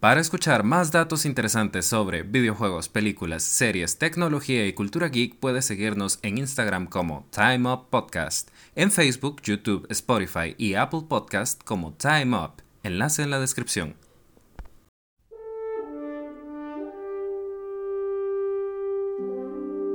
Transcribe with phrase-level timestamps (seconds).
[0.00, 6.20] Para escuchar más datos interesantes sobre videojuegos, películas, series, tecnología y cultura geek, puedes seguirnos
[6.22, 12.34] en Instagram como Time Up Podcast, en Facebook, YouTube, Spotify y Apple Podcast como Time
[12.34, 12.62] Up.
[12.82, 13.94] Enlace en la descripción.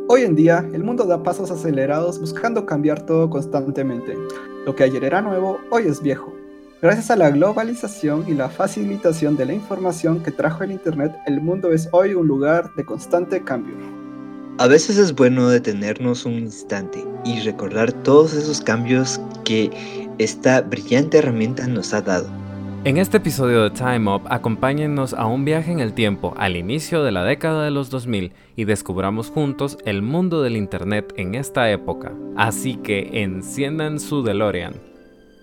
[0.08, 4.16] Hoy en día, el mundo da pasos acelerados buscando cambiar todo constantemente.
[4.68, 6.45] Lo que ayer era nuevo, hoy es viejo.
[6.82, 11.40] Gracias a la globalización y la facilitación de la información que trajo el Internet, el
[11.40, 13.76] mundo es hoy un lugar de constante cambio.
[14.58, 19.72] A veces es bueno detenernos un instante y recordar todos esos cambios que
[20.18, 22.28] esta brillante herramienta nos ha dado.
[22.84, 27.04] En este episodio de Time Up, acompáñennos a un viaje en el tiempo al inicio
[27.04, 31.72] de la década de los 2000 y descubramos juntos el mundo del Internet en esta
[31.72, 32.12] época.
[32.36, 34.95] Así que enciendan su DeLorean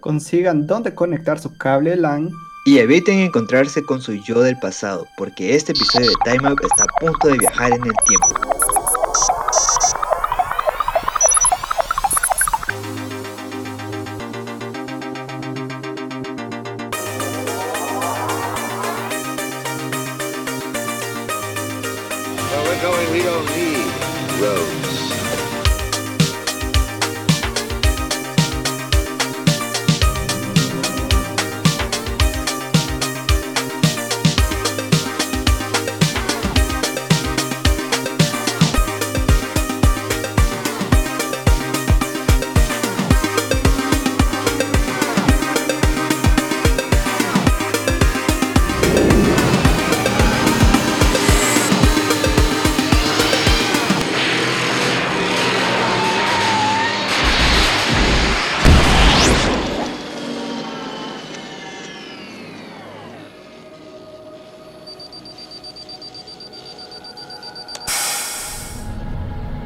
[0.03, 2.29] consigan dónde conectar su cable LAN
[2.67, 6.85] y eviten encontrarse con su yo del pasado, porque este episodio de Time Up está
[6.85, 8.72] a punto de viajar en el tiempo.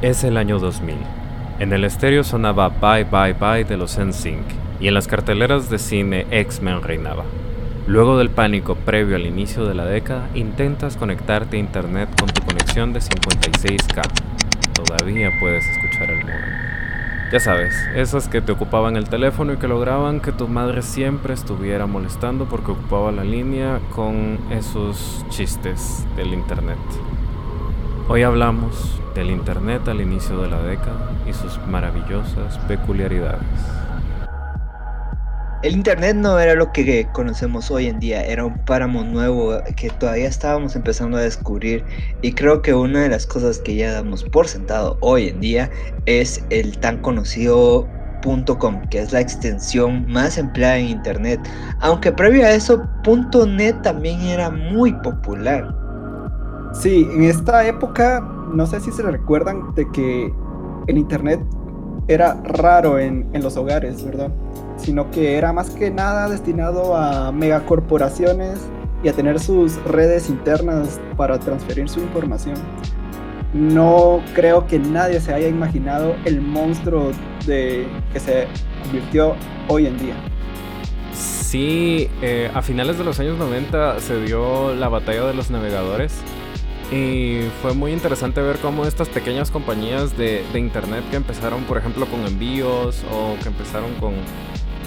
[0.02, 0.94] Es el año 2000.
[1.58, 4.44] En el estéreo sonaba Bye Bye Bye de los NSYNC
[4.78, 7.24] y en las carteleras de cine X-Men reinaba.
[7.86, 12.42] Luego del pánico previo al inicio de la década, intentas conectarte a internet con tu
[12.44, 14.02] conexión de 56K.
[14.74, 16.44] Todavía puedes escuchar el muro.
[17.32, 21.32] Ya sabes, esas que te ocupaban el teléfono y que lograban que tu madre siempre
[21.32, 26.76] estuviera molestando porque ocupaba la línea con esos chistes del internet.
[28.08, 33.42] Hoy hablamos del Internet al inicio de la década y sus maravillosas peculiaridades.
[35.64, 39.90] El Internet no era lo que conocemos hoy en día, era un páramo nuevo que
[39.90, 41.84] todavía estábamos empezando a descubrir
[42.22, 45.70] y creo que una de las cosas que ya damos por sentado hoy en día
[46.04, 47.88] es el tan conocido
[48.58, 51.40] .com, que es la extensión más empleada en Internet,
[51.80, 52.84] aunque previo a eso
[53.48, 55.85] .net también era muy popular.
[56.80, 58.20] Sí, en esta época,
[58.52, 60.32] no sé si se recuerdan de que
[60.86, 61.40] el Internet
[62.06, 64.30] era raro en, los hogares, ¿verdad?
[64.76, 68.60] Sino que era más que nada destinado a megacorporaciones
[69.02, 72.56] y a tener sus redes internas para transferir su información.
[73.54, 77.10] No creo que nadie se haya imaginado el monstruo
[77.46, 78.46] de, que se
[78.82, 79.34] convirtió
[79.68, 80.14] hoy en día.
[81.14, 86.12] Sí, eh, a finales de los años 90 se dio la batalla de los navegadores
[86.92, 92.06] y fue muy interesante ver cómo estas pequeñas compañías de, internet que empezaron, por ejemplo,
[92.06, 94.14] con envíos o que empezaron con,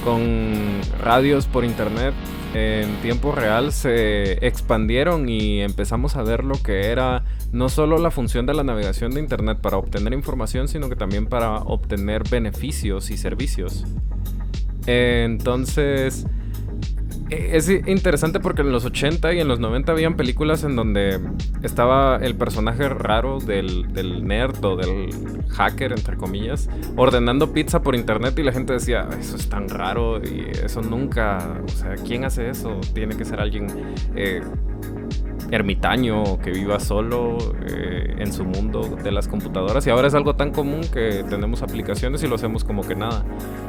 [0.03, 2.13] con radios por internet,
[2.53, 8.11] en tiempo real se expandieron y empezamos a ver lo que era no solo la
[8.11, 13.11] función de la navegación de internet para obtener información, sino que también para obtener beneficios
[13.11, 13.85] y servicios.
[14.87, 16.25] Entonces,
[17.29, 21.19] es interesante porque en los 80 y en los 90 habían películas en donde
[21.63, 23.85] estaba el personaje raro del,
[24.25, 25.09] nerd o del
[25.49, 30.21] hacker, entre comillas, ordenando pizza por internet y la gente decía, eso es tan raro
[30.23, 32.79] y eso nunca, o sea, ¿quién hace eso?
[32.93, 33.67] Tiene que ser alguien
[34.15, 34.41] eh,
[35.51, 37.37] ermitaño que viva solo
[37.67, 41.61] eh, en su mundo de las computadoras y ahora es algo tan común que tenemos
[41.61, 43.23] aplicaciones y lo hacemos como que nada.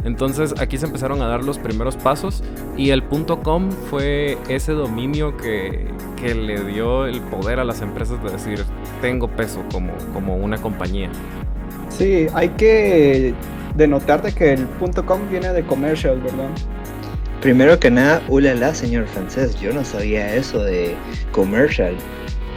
[0.04, 2.42] Entonces aquí se empezaron a dar los primeros pasos
[2.76, 3.02] y el
[3.42, 5.86] .com fue ese dominio que,
[6.16, 8.64] que le dio el poder a las empresas de decir
[9.00, 11.10] tengo peso como, como una compañía.
[11.88, 13.34] Sí, hay que
[13.74, 14.66] denotar de que el
[15.06, 16.48] .com viene de commercial, ¿verdad?
[17.40, 20.94] Primero que nada, ulala, señor francés, yo no sabía eso de
[21.32, 21.96] commercial.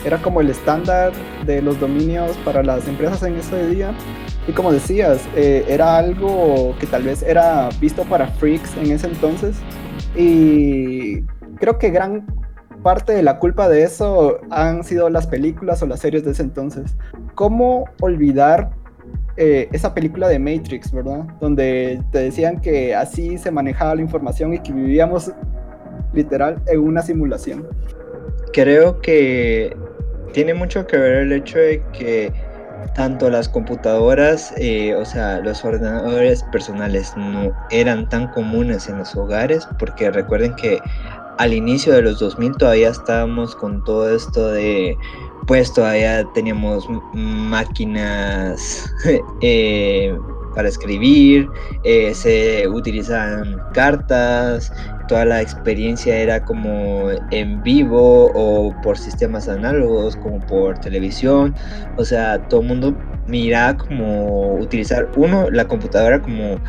[0.03, 1.13] Era como el estándar
[1.45, 3.94] de los dominios para las empresas en ese día.
[4.45, 9.07] Y como decías, eh, era algo que tal vez era visto para freaks en ese
[9.07, 9.56] entonces.
[10.18, 11.21] Y
[11.59, 12.25] creo que gran
[12.83, 16.41] parte de la culpa de eso han sido las películas o las series de ese
[16.41, 16.97] entonces.
[17.35, 18.71] ¿Cómo olvidar
[19.38, 21.25] eh, esa película de Matrix, verdad?
[21.39, 25.31] Donde te decían que así se manejaba la información y que vivíamos
[26.13, 27.68] literal en una simulación.
[28.51, 29.75] Creo que
[30.33, 32.31] tiene mucho que ver el hecho de que
[32.95, 39.15] tanto las computadoras, eh, o sea, los ordenadores personales no eran tan comunes en los
[39.15, 40.80] hogares, porque recuerden que
[41.38, 44.95] al inicio de los 2000 todavía estábamos con todo esto de,
[45.48, 48.90] pues todavía teníamos máquinas
[49.42, 50.16] eh,
[50.56, 51.48] para escribir,
[51.84, 54.72] eh, se utilizaban cartas,
[55.07, 61.56] toda la experiencia era como en vivo o por sistemas análogos, como por televisión,
[61.98, 62.95] o sea, todo el mundo
[63.28, 66.60] miraba como utilizar, uno, la computadora como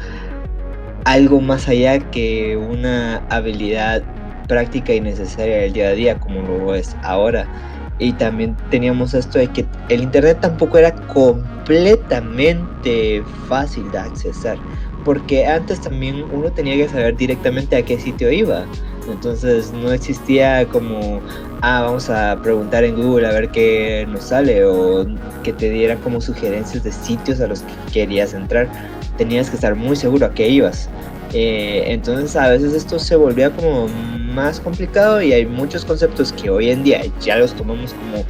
[1.05, 4.03] algo más allá que una habilidad
[4.49, 7.49] práctica y necesaria del día a día como lo es ahora.
[7.99, 14.59] Y también teníamos esto de que el Internet tampoco era completamente fácil de accesar,
[15.05, 18.65] porque antes también uno tenía que saber directamente a qué sitio iba.
[19.09, 21.21] Entonces no existía como,
[21.61, 25.07] ah, vamos a preguntar en Google a ver qué nos sale o
[25.43, 28.69] que te dieran como sugerencias de sitios a los que querías entrar.
[29.19, 30.89] Tenías que estar muy seguro a qué ibas.
[31.35, 33.89] Eh, entonces a veces esto se volvía como
[34.35, 38.25] más complicado y hay muchos conceptos que hoy en día ya los tomamos como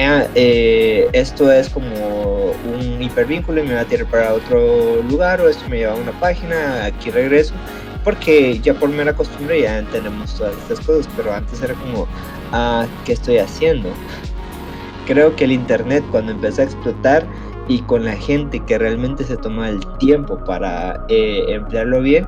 [0.00, 5.40] ah, eh, esto es como un hipervínculo y me va a tirar para otro lugar
[5.42, 7.52] o esto me lleva a una página, aquí regreso,
[8.04, 12.06] porque ya por mera costumbre ya entendemos todas estas cosas, pero antes era como,
[12.52, 13.90] ah, ¿qué estoy haciendo?
[15.06, 17.26] Creo que el Internet cuando empezó a explotar
[17.68, 22.26] y con la gente que realmente se toma el tiempo para eh, emplearlo bien,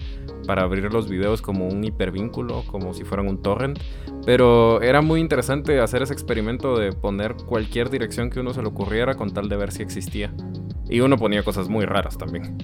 [0.47, 3.81] para abrir los videos como un hipervínculo, como si fueran un torrent.
[4.25, 8.69] Pero era muy interesante hacer ese experimento de poner cualquier dirección que uno se le
[8.69, 10.32] ocurriera con tal de ver si existía.
[10.89, 12.58] Y uno ponía cosas muy raras también.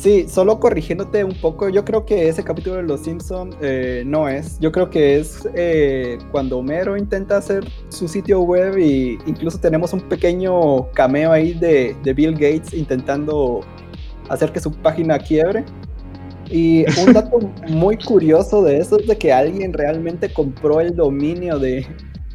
[0.00, 4.30] Sí, solo corrigiéndote un poco, yo creo que ese capítulo de Los Simpsons eh, no
[4.30, 4.58] es.
[4.58, 9.92] Yo creo que es eh, cuando Homero intenta hacer su sitio web y incluso tenemos
[9.92, 13.60] un pequeño cameo ahí de, de Bill Gates intentando
[14.30, 15.66] hacer que su página quiebre.
[16.48, 17.38] Y un dato
[17.68, 21.86] muy curioso de eso es de que alguien realmente compró el dominio de,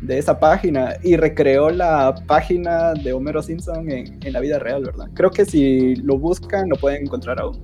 [0.06, 4.84] de esa página y recreó la página de Homero Simpson en, en, la vida real,
[4.84, 5.10] ¿verdad?
[5.14, 7.58] Creo que si lo buscan lo pueden encontrar aún.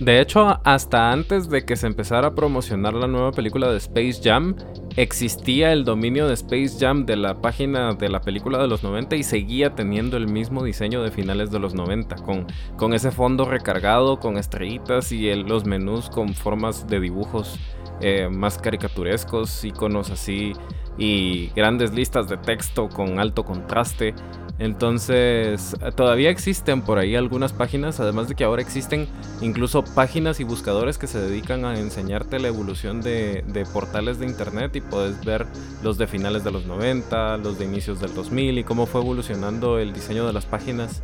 [0.00, 4.20] De hecho, hasta antes de que se empezara a promocionar la nueva película de Space
[4.24, 4.56] Jam,
[4.96, 9.16] existía el dominio de Space Jam de la página de la película de los 90
[9.16, 12.46] y seguía teniendo el mismo diseño de finales de los 90, con,
[12.78, 17.58] con ese fondo recargado, con estrellitas y los menús con formas de dibujos
[18.00, 20.54] eh, más caricaturescos, iconos así
[21.00, 24.14] y grandes listas de texto con alto contraste.
[24.58, 29.08] Entonces, todavía existen por ahí algunas páginas, además de que ahora existen
[29.40, 33.42] incluso páginas y buscadores que se dedican a enseñarte la evolución de,
[33.72, 35.46] portales de internet y puedes ver
[35.82, 39.78] los de finales de los 90, los de inicios del 2000 y cómo fue evolucionando
[39.78, 41.02] el diseño de las páginas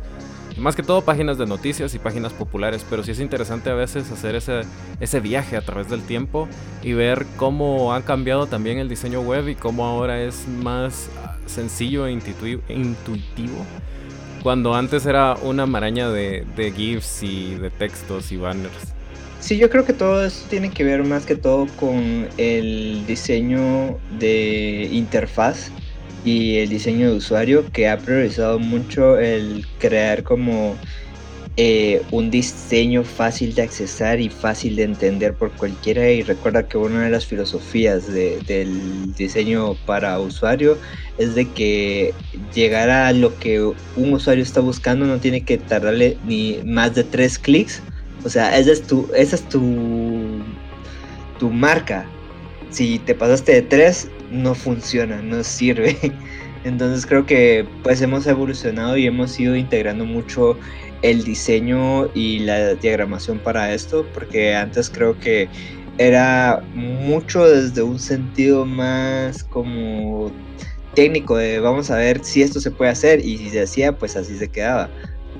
[0.59, 4.11] más que todo páginas de noticias y páginas populares, pero sí es interesante a veces
[4.11, 4.61] hacer ese,
[4.99, 6.47] ese viaje a través del tiempo
[6.83, 11.09] y ver cómo ha cambiado también el diseño web y cómo ahora es más
[11.45, 13.65] sencillo e intuitivo.
[14.43, 18.93] Cuando antes era una maraña de, de GIFs y de textos y banners.
[19.39, 23.97] Sí, yo creo que todo esto tiene que ver más que todo con el diseño
[24.19, 25.71] de interfaz
[26.27, 30.75] y el diseño de usuario que ha priorizado mucho el crear como
[31.55, 36.11] eh, un diseño fácil de accesar y fácil de entender por cualquiera.
[36.11, 40.77] Y recuerda que una de las filosofías del diseño para usuario
[41.17, 42.13] es de que
[42.53, 47.05] llegar a lo que un usuario está buscando no tiene que tardarle ni más de
[47.05, 47.81] tres clics.
[48.25, 50.43] O sea esa es tu esa es tu
[51.39, 52.05] tu marca.
[52.69, 55.97] Si te pasaste de tres no funciona, no sirve.
[56.63, 60.57] Entonces creo que pues hemos evolucionado y hemos ido integrando mucho
[61.01, 65.47] el diseño y la diagramación para esto, porque antes creo que
[65.97, 70.31] era mucho desde un sentido más como
[70.93, 74.15] técnico de vamos a ver si esto se puede hacer y si se hacía pues
[74.15, 74.89] así se quedaba.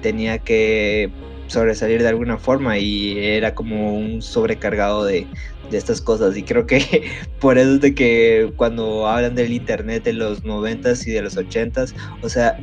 [0.01, 1.09] Tenía que
[1.47, 5.27] sobresalir de alguna forma y era como un sobrecargado de,
[5.69, 10.03] de estas cosas y creo que por eso es de que cuando hablan del internet
[10.03, 12.55] de los noventas y de los ochentas, o sea,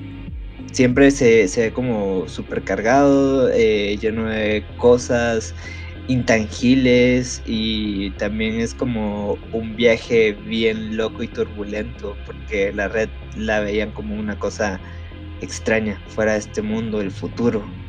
[0.73, 5.55] siempre se, se ve como supercargado, eh, lleno de cosas
[6.07, 13.61] intangibles y también es como un viaje bien loco y turbulento porque la red la
[13.61, 14.83] veían como una cosa
[15.41, 17.84] extraña fuera de este mundo, el futuro.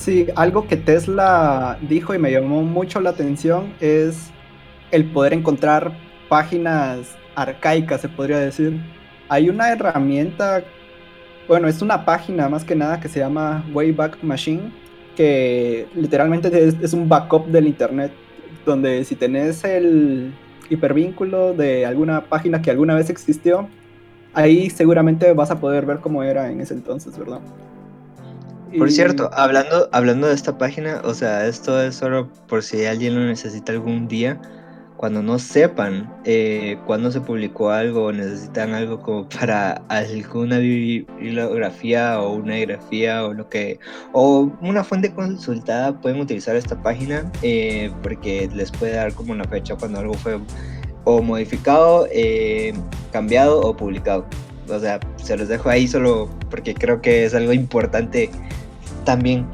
[0.00, 4.30] Sí, algo que Tesla dijo y me llamó mucho la atención es
[4.92, 5.92] el poder encontrar
[6.30, 8.80] páginas arcaicas, se podría decir.
[9.28, 10.64] Hay una herramienta,
[11.46, 14.72] bueno, es una página más que nada que se llama Wayback Machine,
[15.16, 16.48] que literalmente
[16.82, 18.10] es, un backup del Internet,
[18.64, 20.32] donde si tenés el
[20.70, 23.68] hipervínculo de alguna página que alguna vez existió,
[24.32, 27.40] ahí seguramente vas a poder ver cómo era en ese entonces, ¿verdad?
[28.78, 33.14] Por cierto, hablando, hablando de esta página, o sea, esto es solo por si alguien
[33.14, 34.40] lo necesita algún día,
[35.00, 42.20] cuando no sepan eh, cuándo se publicó algo o necesitan algo como para alguna bibliografía
[42.20, 43.78] o una grafía o lo que
[44.12, 49.44] o una fuente consultada pueden utilizar esta página eh, porque les puede dar como una
[49.44, 50.38] fecha cuando algo fue
[51.04, 52.74] o modificado, eh,
[53.10, 54.26] cambiado o publicado.
[54.70, 58.30] O sea, se los dejo ahí solo porque creo que es algo importante
[59.04, 59.46] también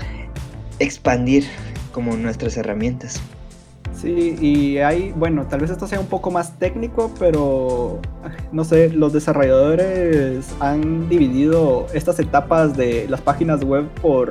[0.78, 1.44] expandir
[1.92, 3.20] como nuestras herramientas.
[3.94, 7.98] Sí, y hay, bueno, tal vez esto sea un poco más técnico, pero
[8.52, 14.30] no sé, los desarrolladores han dividido estas etapas de las páginas web por,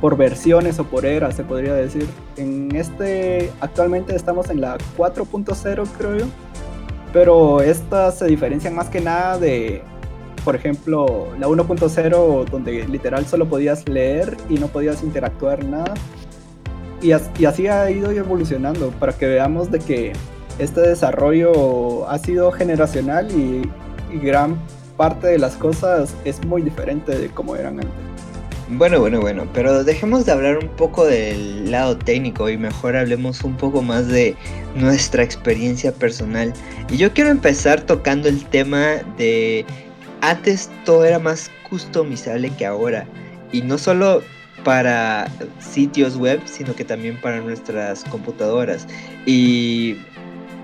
[0.00, 2.06] por versiones o por eras, se podría decir.
[2.36, 6.26] En este, actualmente estamos en la 4.0, creo yo,
[7.12, 9.82] pero estas se diferencian más que nada de
[10.46, 15.92] por ejemplo, la 1.0 donde literal solo podías leer y no podías interactuar nada.
[17.02, 20.12] Y, así ha ido evolucionando para que veamos de que
[20.60, 23.68] este desarrollo ha sido generacional y,
[24.22, 24.56] gran
[24.96, 27.90] parte de las cosas es muy diferente de como eran antes.
[28.68, 33.42] Bueno, bueno, bueno, pero dejemos de hablar un poco del lado técnico y mejor hablemos
[33.42, 34.36] un poco más de
[34.76, 36.52] nuestra experiencia personal.
[36.88, 39.66] Y yo quiero empezar tocando el tema de
[40.20, 43.06] antes todo era más customizable que ahora.
[43.52, 44.22] Y no solo
[44.64, 45.30] para
[45.60, 48.86] sitios web, sino que también para nuestras computadoras.
[49.26, 49.96] Y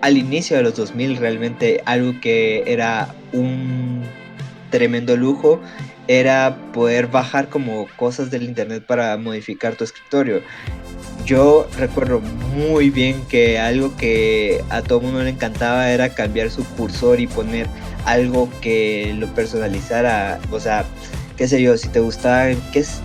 [0.00, 4.02] al inicio de los 2000 realmente algo que era un
[4.70, 5.60] tremendo lujo
[6.08, 10.40] era poder bajar como cosas del internet para modificar tu escritorio.
[11.24, 16.64] Yo recuerdo muy bien que algo que a todo mundo le encantaba era cambiar su
[16.64, 17.68] cursor y poner
[18.04, 20.40] algo que lo personalizara.
[20.50, 20.84] O sea,
[21.36, 23.00] qué sé yo, si te gustaba, que es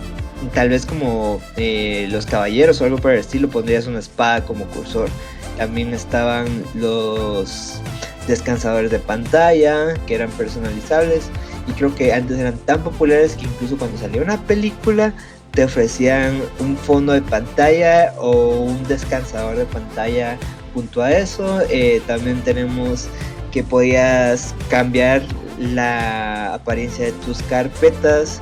[0.52, 4.64] tal vez como eh, los caballeros o algo por el estilo, pondrías una espada como
[4.66, 5.08] cursor.
[5.56, 7.80] También estaban los
[8.26, 11.30] descansadores de pantalla que eran personalizables
[11.66, 15.14] y creo que antes eran tan populares que incluso cuando salió una película
[15.58, 20.38] te ofrecían un fondo de pantalla o un descansador de pantalla
[20.72, 21.60] junto a eso.
[21.68, 23.08] Eh, también tenemos
[23.50, 25.20] que podías cambiar
[25.58, 28.40] la apariencia de tus carpetas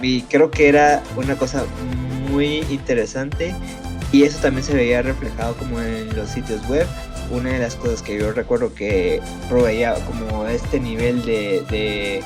[0.00, 1.64] y creo que era una cosa
[2.30, 3.52] muy interesante
[4.12, 6.86] y eso también se veía reflejado como en los sitios web
[7.32, 12.22] una de las cosas que yo recuerdo que proveía como este nivel de,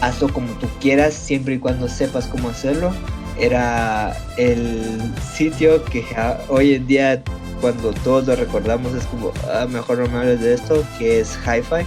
[0.00, 2.92] hazlo como tú quieras, siempre y cuando sepas cómo hacerlo.
[3.38, 5.00] Era el
[5.34, 6.04] sitio que
[6.48, 7.22] hoy en día,
[7.60, 11.38] cuando todos lo recordamos, es como, ah, mejor no me hables de esto, que es
[11.46, 11.86] Hi-Fi.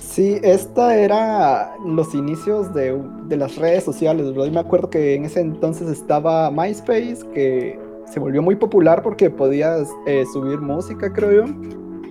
[0.00, 4.26] Sí, esta era los inicios de, de las redes sociales.
[4.34, 7.78] Yo me acuerdo que en ese entonces estaba MySpace, que
[8.10, 11.54] se volvió muy popular porque podías eh, subir música, creo yo.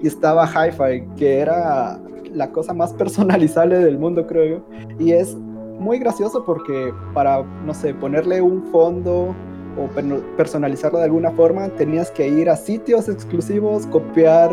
[0.02, 2.00] Y estaba Hi-Fi, que era
[2.34, 4.66] la cosa más personalizable del mundo, creo yo.
[5.00, 5.36] Y es
[5.80, 9.36] muy gracioso porque para, no sé, ponerle un fondo
[9.78, 9.88] o
[10.36, 14.52] personalizarlo de alguna forma, tenías que ir a sitios exclusivos, copiar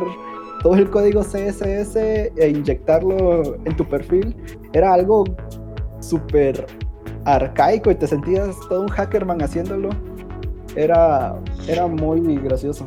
[0.63, 4.37] todo el código CSS e inyectarlo en tu perfil.
[4.73, 5.25] Era algo
[6.01, 6.67] súper
[7.25, 9.91] arcaico y te sentías todo un hackerman haciéndolo.
[10.77, 11.37] Era,
[11.69, 12.87] era muy gracioso.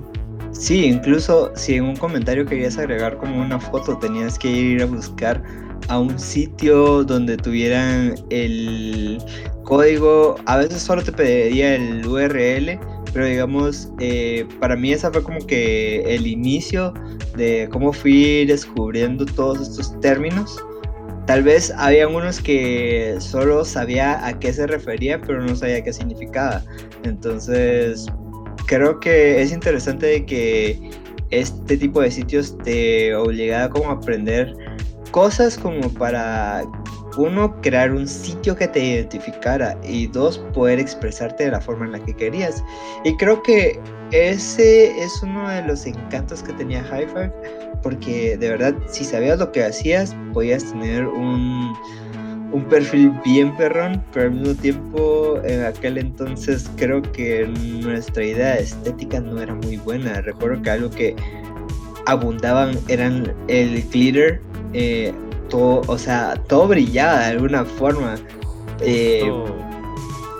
[0.52, 4.86] Sí, incluso si en un comentario querías agregar como una foto, tenías que ir a
[4.86, 5.42] buscar
[5.88, 9.22] a un sitio donde tuvieran el
[9.64, 10.36] código.
[10.46, 12.80] A veces solo te pediría el URL,
[13.14, 16.94] pero digamos, eh, para mí esa fue como que el inicio
[17.36, 20.58] de cómo fui descubriendo todos estos términos.
[21.26, 25.92] Tal vez había unos que solo sabía a qué se refería, pero no sabía qué
[25.92, 26.64] significaba.
[27.04, 28.06] Entonces,
[28.66, 30.92] creo que es interesante que
[31.30, 34.54] este tipo de sitios te obligara como a aprender
[35.12, 36.64] cosas como para
[37.18, 41.94] uno crear un sitio que te identificara y dos poder expresarte de la forma en
[41.94, 42.64] la que querías
[43.04, 43.80] y creo que
[44.12, 47.34] ese es uno de los encantos que tenía High Five
[47.82, 51.74] porque de verdad si sabías lo que hacías podías tener un
[52.52, 57.46] un perfil bien perrón, pero al mismo tiempo en aquel entonces creo que
[57.82, 60.22] nuestra idea estética no era muy buena.
[60.22, 61.16] Recuerdo que algo que
[62.06, 64.42] abundaban eran el glitter,
[64.74, 65.14] eh,
[65.50, 68.16] todo, o sea, todo brillaba de alguna forma.
[68.82, 69.32] Eh,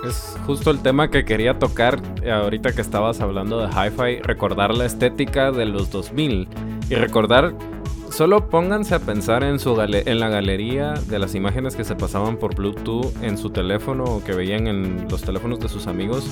[0.06, 4.74] es justo el tema que quería tocar eh, ahorita que estabas hablando de hi-fi, recordar
[4.74, 6.48] la estética de los 2000
[6.88, 7.54] y recordar
[8.18, 9.58] Solo pónganse a pensar en,
[10.18, 14.32] la galería de las imágenes que se pasaban por Bluetooth en su teléfono o que
[14.32, 16.28] veían en los teléfonos de sus amigos.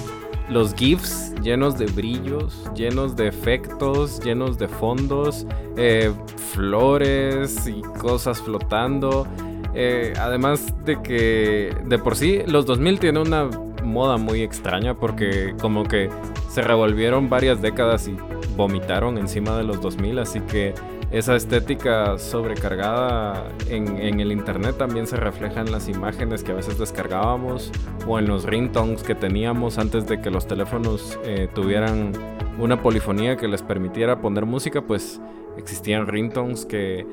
[0.49, 5.47] Los GIFs llenos de brillos, llenos de efectos, llenos de fondos,
[5.77, 6.13] eh,
[6.55, 9.25] flores y cosas flotando.
[9.73, 13.49] Eh, además de que de por sí los 2000 tiene una
[13.85, 16.11] moda muy extraña porque como que
[16.51, 18.17] se revolvieron varias décadas y
[18.57, 20.75] vomitaron encima de los 2000, así que
[21.11, 26.79] esa estética sobrecargada en, el internet también se refleja en las imágenes que a veces
[26.79, 27.71] descargábamos
[28.07, 32.13] o en los ringtones que teníamos antes de que los teléfonos eh, tuvieran
[32.59, 35.21] una polifonía que les permitiera poner música, pues
[35.57, 37.07] existían ringtones que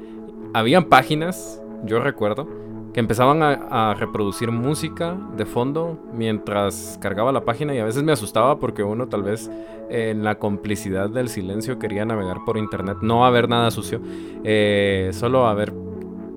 [0.54, 2.48] habían páginas, yo recuerdo,
[2.94, 8.12] que empezaban a, reproducir música de fondo mientras cargaba la página y a veces me
[8.12, 9.50] asustaba porque uno tal vez
[9.90, 14.00] en la complicidad del silencio quería navegar por internet, no a ver nada sucio,
[14.44, 15.74] eh, solo a ver,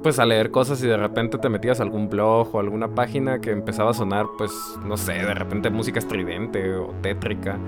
[0.03, 3.40] pues a leer cosas y de repente te metías a algún blog o alguna página
[3.40, 4.51] que empezaba a sonar, pues
[4.85, 7.59] no sé, de repente música estridente o tétrica.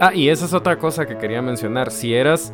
[0.00, 2.52] Ah, y esa es otra cosa que quería mencionar, si eras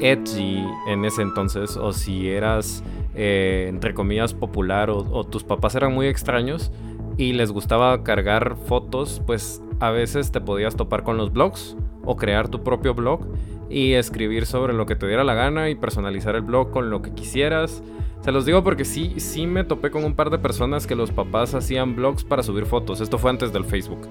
[0.00, 2.82] edgy en ese entonces o si eras
[3.16, 6.70] eh, entre comillas, popular o, tus papás eran muy extraños
[7.16, 12.16] y les gustaba cargar fotos, pues a veces te podías topar con los blogs o
[12.16, 13.26] crear tu propio blog
[13.70, 17.00] y escribir sobre lo que te diera la gana y personalizar el blog con lo
[17.00, 17.82] que quisieras.
[18.20, 21.10] Se los digo porque sí, sí me topé con un par de personas que los
[21.10, 23.00] papás hacían blogs para subir fotos.
[23.00, 24.08] Esto fue antes del Facebook.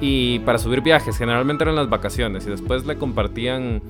[0.00, 3.80] Y para subir viajes, generalmente eran las vacaciones y después le compartían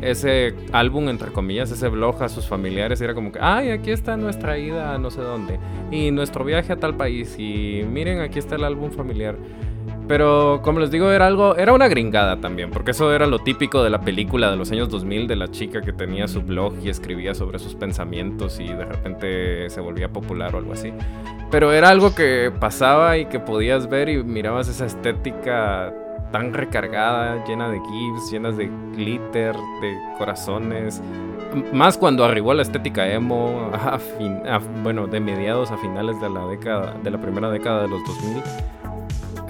[0.00, 3.00] ese álbum, entre comillas, ese blog a sus familiares.
[3.00, 5.58] era como que, ay, aquí está nuestra ida a no sé dónde.
[5.90, 7.36] Y nuestro viaje a tal país.
[7.38, 9.36] Y miren, aquí está el álbum familiar.
[10.10, 13.84] Pero como les digo, era algo, era una gringada también, porque eso era lo típico
[13.84, 16.88] de la película de los años 2000 de la chica que tenía su blog y
[16.88, 20.92] escribía sobre sus pensamientos y de repente se volvía popular o algo así.
[21.52, 25.94] Pero era algo que pasaba y que podías ver y mirabas esa estética
[26.30, 31.02] tan recargada, llena de gifs, llenas de glitter, de corazones.
[31.72, 33.70] Más cuando arribó la estética emo,
[34.82, 38.42] bueno, de mediados a finales de la década, de la primera década de los 2000.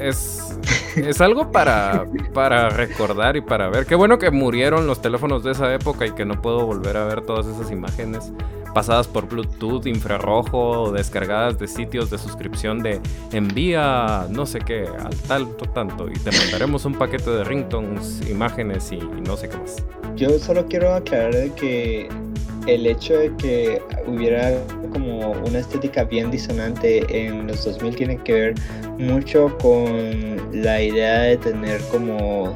[0.01, 0.57] Es,
[0.97, 3.87] es algo para, para recordar y para ver.
[3.87, 7.05] Qué bueno que murieron los teléfonos de esa época y que no puedo volver a
[7.05, 8.33] ver todas esas imágenes
[8.73, 13.01] pasadas por Bluetooth, infrarrojo descargadas de sitios de suscripción de
[13.33, 18.93] envía no sé qué al tanto tanto y te mandaremos un paquete de ringtones, imágenes
[18.93, 19.85] y, no sé qué más.
[20.17, 22.09] Yo solo quiero aclarar que
[22.66, 24.53] el hecho de que hubiera
[24.92, 28.55] como una estética bien disonante en los 2000 tiene que ver
[28.99, 32.55] mucho con la idea de tener como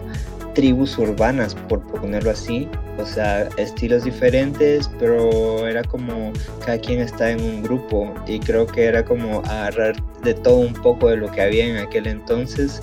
[0.55, 2.69] tribus urbanas, por ponerlo así.
[2.99, 6.33] O sea, estilos diferentes, pero era como
[6.64, 10.73] cada quien está en un grupo y creo que era como agarrar de todo un
[10.73, 12.81] poco de lo que había en aquel entonces.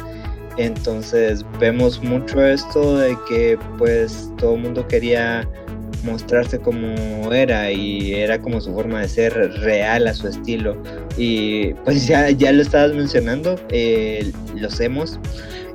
[0.57, 5.47] Entonces vemos mucho esto de que pues todo el mundo quería
[6.03, 10.81] mostrarse como era y era como su forma de ser real a su estilo.
[11.17, 15.19] Y pues ya, ya lo estabas mencionando, eh, los hemos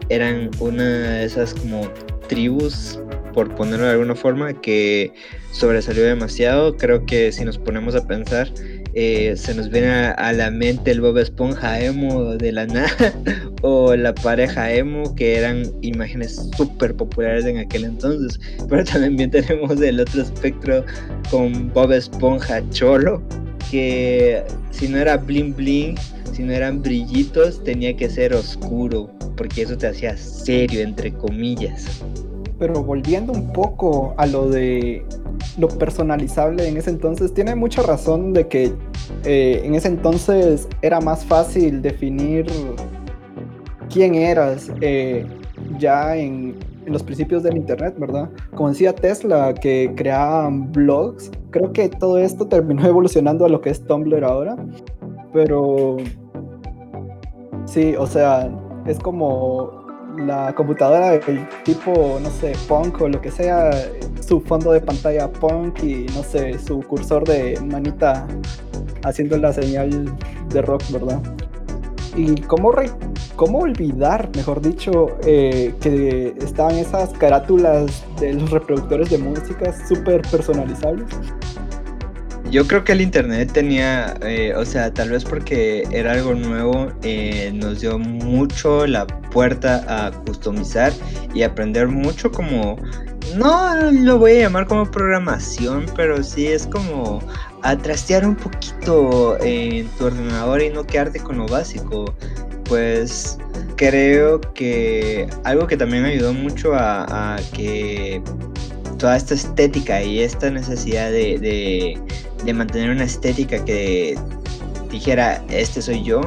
[0.09, 1.89] eran una de esas como
[2.29, 3.01] tribus,
[3.33, 5.13] por ponerlo de alguna forma, que
[5.53, 6.77] sobresalió demasiado.
[6.77, 8.51] Creo que si nos ponemos a pensar,
[8.99, 13.15] eh, se nos viene a, la mente el Bob Esponja emo de la nada
[13.63, 19.79] o la pareja emo que eran imágenes súper populares en aquel entonces pero también tenemos
[19.83, 20.83] el otro espectro
[21.31, 23.23] con Bob Esponja cholo
[23.71, 25.95] que si no era bling bling
[26.33, 32.03] si no eran brillitos tenía que ser oscuro porque eso te hacía serio entre comillas.
[32.59, 35.05] Pero volviendo un poco a lo de
[35.59, 38.73] lo personalizable en ese entonces, tiene mucha razón de que
[39.25, 42.47] eh, en ese entonces era más fácil definir
[43.93, 45.27] quién eras eh,
[45.79, 48.31] ya en, en, los principios del Internet, ¿verdad?
[48.55, 53.71] Como decía Tesla, que creaban blogs, creo que todo esto terminó evolucionando a lo que
[53.71, 54.57] es Tumblr ahora,
[55.33, 55.97] pero
[57.67, 58.51] sí, o sea,
[58.87, 59.76] es como
[60.19, 63.71] la computadora del tipo, no sé, punk o lo que sea,
[64.21, 68.27] su fondo de pantalla punk y no sé, su cursor de manita
[69.05, 70.17] haciendo la señal
[70.49, 71.21] de rock, ¿verdad?
[72.17, 72.73] Y cómo,
[73.37, 80.23] cómo olvidar, mejor dicho, eh, que estaban esas carátulas de los reproductores de música súper
[80.23, 81.07] personalizables
[82.51, 86.93] yo creo que el internet tenía, eh, o sea, tal vez porque era algo nuevo,
[87.03, 90.93] eh, nos dio mucho la puerta a customizar
[91.35, 92.77] y aprender mucho como,
[93.37, 97.21] no lo voy a llamar como programación, pero sí es como
[97.63, 102.15] a trastear un poquito en tu ordenador y no quedarte con lo básico.
[102.65, 103.39] Pues
[103.77, 108.21] creo que algo que también ayudó mucho a, que
[108.99, 112.01] toda esta estética y esta necesidad de
[112.53, 114.19] mantener una estética que
[114.91, 116.21] dijera, este soy yo,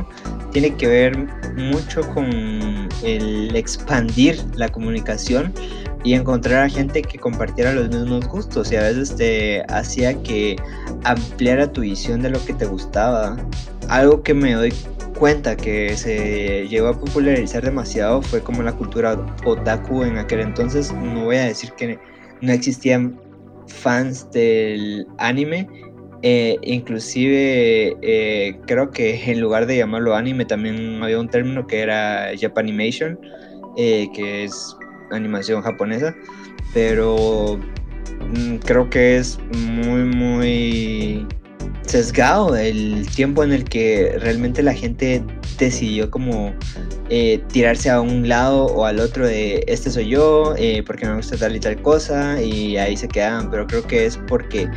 [0.51, 1.17] tiene que ver
[1.55, 5.53] mucho con el expandir la comunicación
[6.03, 10.55] y encontrar a gente que compartiera los mismos gustos y a veces te hacía que
[11.03, 13.37] ampliara tu visión de lo que te gustaba.
[13.89, 14.73] Algo que me doy
[15.17, 20.93] cuenta que se llegó a popularizar demasiado fue como la cultura otaku en aquel entonces.
[20.93, 21.99] No voy a decir que
[22.41, 23.19] no existían
[23.67, 25.67] fans del anime,
[26.21, 31.79] eh, inclusive eh, creo que en lugar de llamarlo anime también había un término que
[31.79, 33.17] era Japanimation,
[33.77, 34.75] eh, que es
[35.11, 36.13] animación japonesa,
[36.73, 37.57] pero
[38.35, 41.27] mm, creo que es muy muy
[41.83, 45.23] sesgado el tiempo en el que realmente la gente
[45.59, 46.53] decidió como
[47.51, 51.55] tirarse a un lado o al otro de este soy yo, porque me gusta tal
[51.55, 54.69] y tal cosa, y ahí se quedaban, pero creo que es porque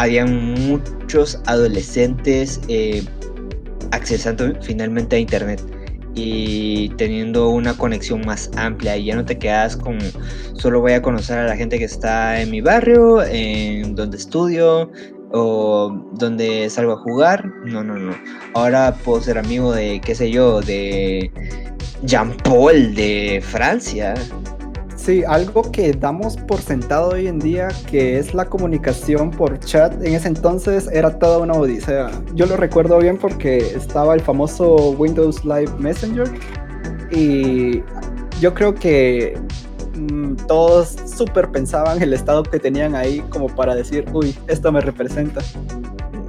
[0.00, 3.04] había muchos adolescentes eh,
[3.92, 5.62] accesando finalmente a internet
[6.14, 8.96] y teniendo una conexión más amplia.
[8.96, 9.98] Y ya no te quedas con
[10.54, 14.90] solo voy a conocer a la gente que está en mi barrio, en donde estudio
[15.32, 17.46] o donde salgo a jugar.
[17.64, 18.14] No, no, no.
[18.54, 21.30] Ahora puedo ser amigo de, qué sé yo, de
[22.02, 24.14] Jean Paul de Francia.
[24.96, 29.94] Sí, algo que damos por sentado hoy en día, que es la comunicación por chat,
[30.04, 32.10] en ese entonces era toda una odisea.
[32.34, 36.30] Yo lo recuerdo bien porque estaba el famoso Windows Live Messenger
[37.10, 37.82] y
[38.42, 39.38] yo creo que
[40.46, 45.40] todos súper pensaban el estado que tenían ahí como para decir, uy, esto me representa.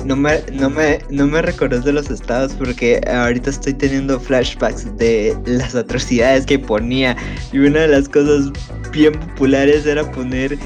[0.06, 5.38] No me, no, me, no me de los estados porque ahorita estoy teniendo flashbacks de
[5.45, 7.15] las atrocidades que ponía.
[7.54, 8.52] Y una de las cosas
[8.91, 10.58] bien populares era poner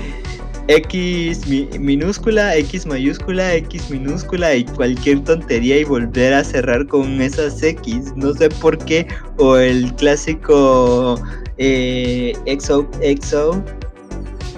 [0.67, 1.45] X
[1.79, 8.13] minúscula, X mayúscula, X minúscula y cualquier tontería y volver a cerrar con esas X.
[8.15, 9.07] No sé por qué.
[9.37, 11.19] O el clásico
[11.57, 13.63] eh, EXO, EXO.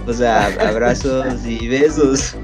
[0.07, 2.35] O sea, abrazos y besos.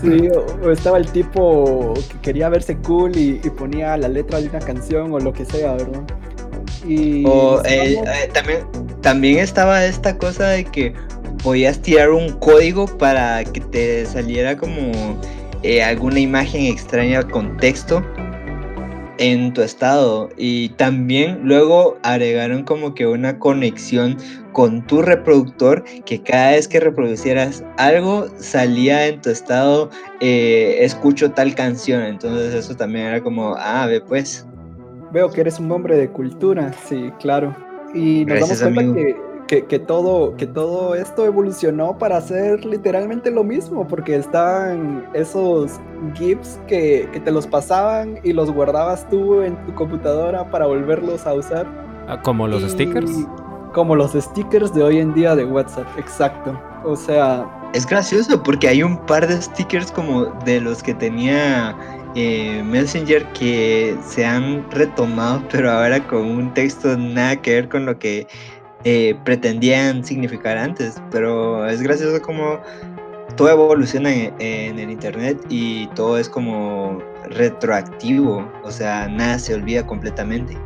[0.00, 4.60] Sí, o, estaba el tipo que quería verse cool y, ponía la letra de una
[4.60, 6.02] canción o lo que sea, ¿verdad?
[6.86, 8.60] Y o eh, eh, también,
[9.02, 10.94] también estaba esta cosa de que
[11.42, 14.92] podías tirar un código para que te saliera como
[15.62, 18.02] eh, alguna imagen extraña con texto
[19.18, 20.28] en tu estado.
[20.36, 24.16] Y también luego agregaron como que una conexión
[24.52, 31.30] con tu reproductor que cada vez que reproducieras algo salía en tu estado eh, escucho
[31.30, 32.02] tal canción.
[32.02, 34.46] Entonces eso también era como ah ve pues.
[35.12, 37.54] Veo que eres un hombre de cultura sí claro.
[37.94, 43.42] Y nos damos cuenta que que, todo, que todo esto evolucionó para hacer literalmente lo
[43.42, 45.80] mismo, porque estaban esos
[46.14, 51.34] GIFs que, te los pasaban y los guardabas tú en tu computadora para volverlos a
[51.34, 51.66] usar.
[52.06, 53.10] Ah, como los stickers.
[53.74, 56.58] Como los stickers de hoy en día de WhatsApp, exacto.
[56.84, 57.44] O sea...
[57.74, 61.76] Es gracioso porque hay un par de stickers como de los que tenía
[62.14, 67.86] eh, Messenger que se han retomado, pero ahora con un texto nada que ver con
[67.86, 68.26] lo que
[68.84, 72.60] eh, pretendían significar antes, pero es gracioso como
[73.36, 76.98] todo evoluciona en, el internet y todo es como
[77.30, 80.56] retroactivo, o sea, nada se olvida completamente.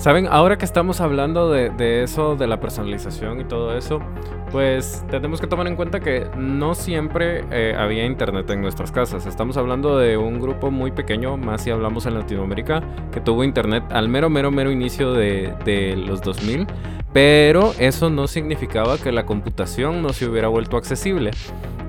[0.00, 4.00] Saben, ahora que estamos hablando de, eso, de la personalización y todo eso,
[4.50, 9.26] pues tenemos que tomar en cuenta que no siempre eh, había internet en nuestras casas.
[9.26, 12.82] Estamos hablando de un grupo muy pequeño, más si hablamos en Latinoamérica,
[13.12, 16.66] que tuvo internet al mero, mero, mero inicio de, de los 2000.
[17.12, 21.32] Pero eso no significaba que la computación no se hubiera vuelto accesible.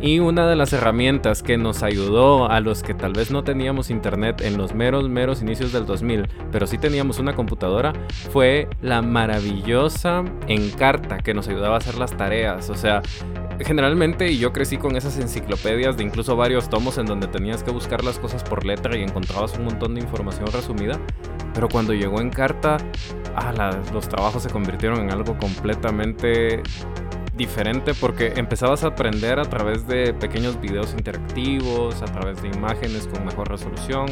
[0.02, 3.92] Y una de las herramientas que nos ayudó a los que tal vez no teníamos
[3.92, 7.94] internet en los meros, meros inicios del 2000, pero sí teníamos una computadora,
[8.32, 12.72] fue la maravillosa Encarta que nos ayudaba a hacer las tareas.
[12.72, 13.04] O sea,
[13.60, 18.04] generalmente yo crecí con esas enciclopedias de incluso varios tomos en donde tenías que buscar
[18.04, 21.00] las cosas por letra y encontrabas un montón de información resumida.
[21.54, 22.78] Pero cuando llegó Encarta,
[23.36, 26.64] ah, los trabajos se convirtieron en algo completamente
[27.42, 33.08] diferente porque empezabas a aprender a través de pequeños videos interactivos, a través de imágenes
[33.08, 34.08] con mejor resolución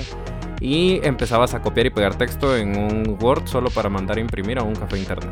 [0.61, 4.59] y empezabas a copiar y pegar texto en un Word solo para mandar a imprimir
[4.59, 5.31] a un café internet.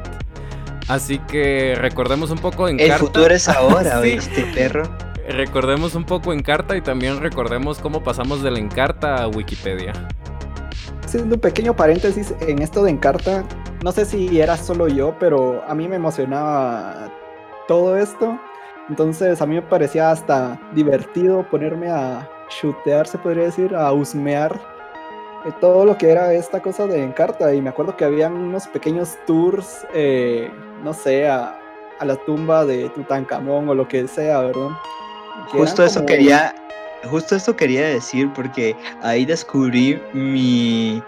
[0.88, 4.84] Así que recordemos un poco en El futuro es ahora, ¿oíste, perro?
[5.28, 9.92] Recordemos un poco en carta y también recordemos cómo pasamos de la encarta a Wikipedia.
[11.04, 13.44] Haciendo un pequeño paréntesis en esto de encarta,
[13.84, 17.12] no sé si era solo yo, pero a mí me emocionaba
[17.68, 18.40] todo esto.
[18.90, 24.60] Entonces a mí me parecía hasta divertido ponerme a shootear, se podría decir, a husmear
[25.46, 27.54] eh, todo lo que era esta cosa de Encarta.
[27.54, 30.50] Y me acuerdo que habían unos pequeños tours, eh,
[30.84, 31.60] no sé, a,
[32.02, 34.70] la tumba de Tutankamón o lo que sea, ¿verdad?
[35.52, 36.54] justo eso quería,
[37.10, 41.02] justo eso quería decir porque ahí descubrí mi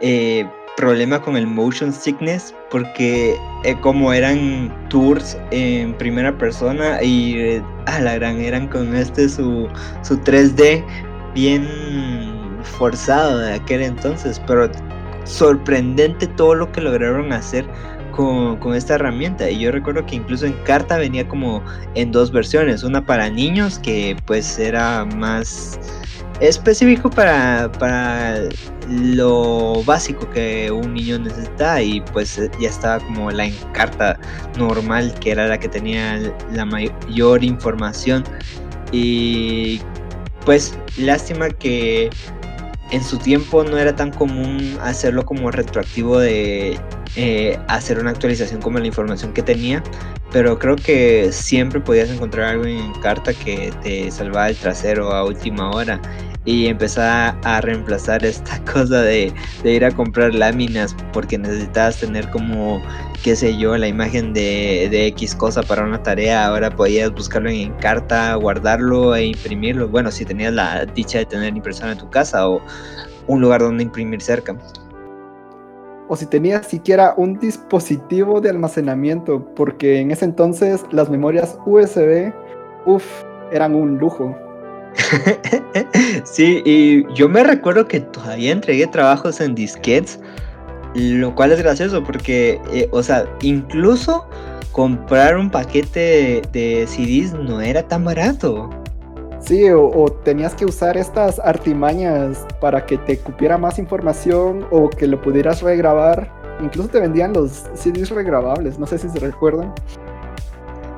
[0.00, 7.34] eh, problema con el motion sickness porque eh, como eran tours en primera persona y
[7.36, 9.68] eh, a la gran eran con este su,
[10.02, 10.84] su 3D
[11.34, 11.68] bien
[12.62, 14.70] forzado de aquel entonces, pero
[15.24, 17.66] sorprendente todo lo que lograron hacer
[18.18, 19.48] con, esta herramienta.
[19.48, 21.62] Y yo recuerdo que incluso en carta venía como
[21.94, 25.78] en dos versiones, una para niños que pues era más
[26.40, 28.48] específico para, para
[28.88, 34.18] lo básico que un niño necesita y pues ya estaba como la encarta
[34.56, 38.22] normal que era la que tenía la mayor información
[38.92, 39.80] y
[40.44, 42.08] pues lástima que
[42.90, 46.78] en su tiempo no era tan común hacerlo como retroactivo de
[47.16, 49.82] eh, hacer una actualización como la información que tenía
[50.30, 55.24] pero creo que siempre podías encontrar algo en carta que te salvaba el trasero a
[55.24, 56.00] última hora
[56.48, 59.34] y empezar a reemplazar esta cosa de,
[59.64, 62.80] ir a comprar láminas porque necesitabas tener como,
[63.22, 67.50] qué sé yo, la imagen de, de X cosa para una tarea, ahora podías buscarlo
[67.50, 72.08] en carta, guardarlo e imprimirlo, bueno, si tenías la dicha de tener impresora en tu
[72.08, 72.62] casa o
[73.26, 74.56] un lugar donde imprimir cerca.
[76.08, 82.32] O si tenías siquiera un dispositivo de almacenamiento, porque en ese entonces las memorias USB,
[82.86, 83.04] uff,
[83.52, 84.47] eran un lujo.
[86.24, 90.20] sí, y yo me recuerdo que todavía entregué trabajos en disquetes,
[90.94, 94.26] lo cual es gracioso porque, eh, o sea, incluso
[94.72, 98.70] comprar un paquete de, CDs no era tan barato.
[99.40, 105.06] Sí, o, tenías que usar estas artimañas para que te cupiera más información o que
[105.06, 106.30] lo pudieras regrabar.
[106.60, 109.72] Incluso te vendían los CDs regrabables, no sé si se recuerdan.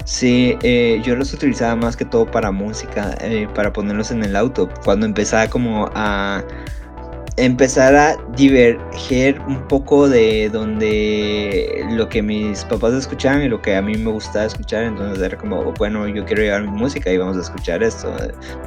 [0.05, 4.35] Sí, eh, yo los utilizaba más que todo para música, eh, para ponerlos en el
[4.35, 4.69] auto.
[4.85, 6.43] Cuando empezaba como a,
[7.37, 13.77] empezar a diverger un poco de donde lo que mis papás escuchaban y lo que
[13.77, 14.85] a mí me gustaba escuchar.
[14.85, 18.15] Entonces era como, bueno, yo quiero llevar mi música y vamos a escuchar esto.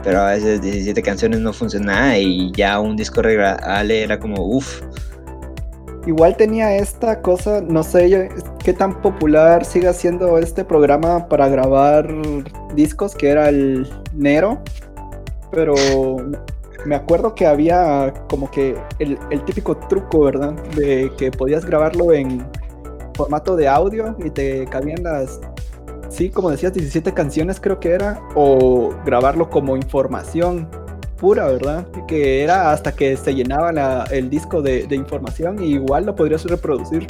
[0.03, 4.81] Pero a veces 17 canciones no funcionaba y ya un disco regal era como, uff.
[6.05, 8.29] Igual tenía esta cosa, no sé
[8.63, 12.13] qué tan popular sigue siendo este programa para grabar
[12.75, 14.61] discos, que era el Nero,
[15.49, 15.75] pero
[16.85, 20.53] me acuerdo que había como que el, típico truco, ¿verdad?
[20.75, 22.45] De que podías grabarlo en
[23.15, 25.39] formato de audio y te cabían las,
[26.09, 30.67] sí, como decías, 17 canciones creo que era, o grabarlo como información
[31.23, 31.87] pura, ¿verdad?
[32.05, 36.43] Que era hasta que se llenaba el disco de, de información y igual lo podrías
[36.43, 37.07] reproducir.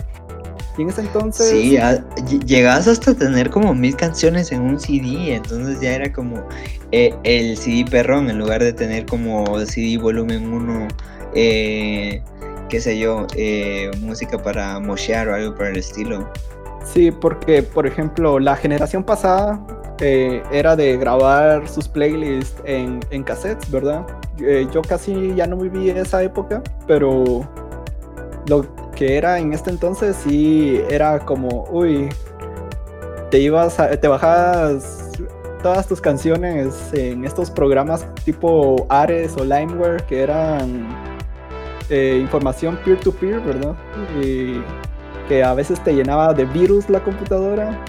[0.77, 1.49] Y en ese entonces.
[1.49, 1.79] Sí,
[2.45, 6.47] llegabas hasta tener como mil canciones en un CD, entonces ya era como
[6.91, 10.87] eh, el CD perrón, en lugar de tener como CD volumen 1,
[11.33, 12.21] eh,
[12.69, 16.31] qué sé yo, eh, música para moshear o algo por el estilo.
[16.85, 19.59] Sí, porque, por ejemplo, la generación pasada
[19.99, 24.05] era de grabar sus playlists en, cassettes, ¿verdad?
[24.71, 27.47] yo casi ya no viví esa época, pero
[28.47, 32.09] lo que era en este entonces sí era como, uy,
[33.29, 35.11] te ibas, a, te bajabas
[35.61, 40.87] todas tus canciones en estos programas tipo Ares o Limeware que eran
[41.89, 43.75] eh, información peer-to-peer, ¿verdad?
[44.21, 44.61] Y
[45.27, 47.79] que a veces te llenaba de virus la computadora,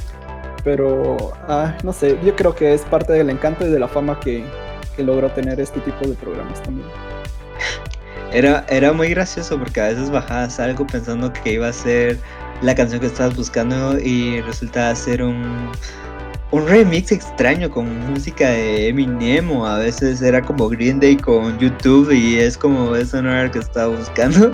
[0.65, 1.17] pero
[1.49, 4.43] ah, no sé, yo creo que es parte del encanto y de la fama que,
[4.97, 6.89] que logró tener este tipo de programas también.
[8.33, 12.19] Era, era muy gracioso porque a veces bajabas algo pensando que iba a ser
[12.63, 15.71] la canción que estabas buscando y resultaba ser un,
[16.51, 21.59] un remix extraño con música de Eminem o a veces era como Green Day con
[21.59, 24.53] YouTube y es como eso no era lo que estaba buscando.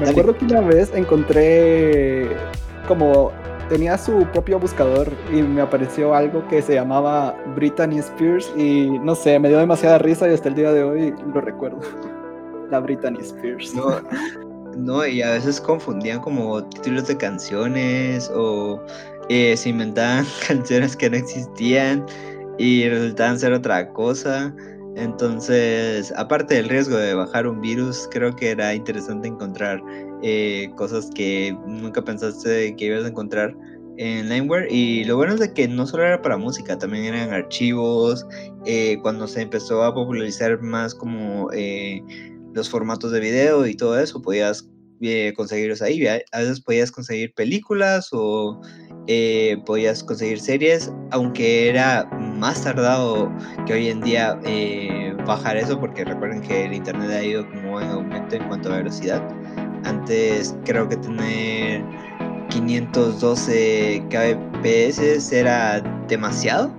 [0.00, 2.28] Me acuerdo que una vez encontré
[2.86, 3.32] como
[3.72, 9.14] tenía su propio buscador y me apareció algo que se llamaba Britney Spears y no
[9.14, 11.80] sé, me dio demasiada risa y hasta el día de hoy lo recuerdo
[12.70, 13.74] la Britney Spears.
[13.74, 13.98] No,
[14.76, 18.78] no, y a veces confundían como títulos de canciones o
[19.30, 22.04] eh, se inventaban canciones que no existían
[22.58, 24.54] y resultaban ser otra cosa.
[24.96, 29.82] Entonces, aparte del riesgo de bajar un virus, creo que era interesante encontrar
[30.22, 33.56] eh, cosas que nunca pensaste que ibas a encontrar
[33.98, 37.32] en Limeware y lo bueno es de que no solo era para música, también eran
[37.32, 38.26] archivos,
[38.64, 41.50] eh, cuando se empezó a popularizar más como
[42.54, 44.68] los formatos de video y todo eso, podías
[45.04, 46.06] eh, conseguirlos ahí.
[46.06, 48.60] A veces podías conseguir películas o
[49.08, 52.04] eh, podías conseguir series, aunque era
[52.38, 53.28] más tardado
[53.66, 57.80] que hoy en día eh, bajar eso, porque recuerden que el internet ha ido como
[57.80, 59.28] en aumento en cuanto a velocidad.
[59.84, 61.84] Antes creo que tener
[62.50, 66.70] 512 kbps era demasiado.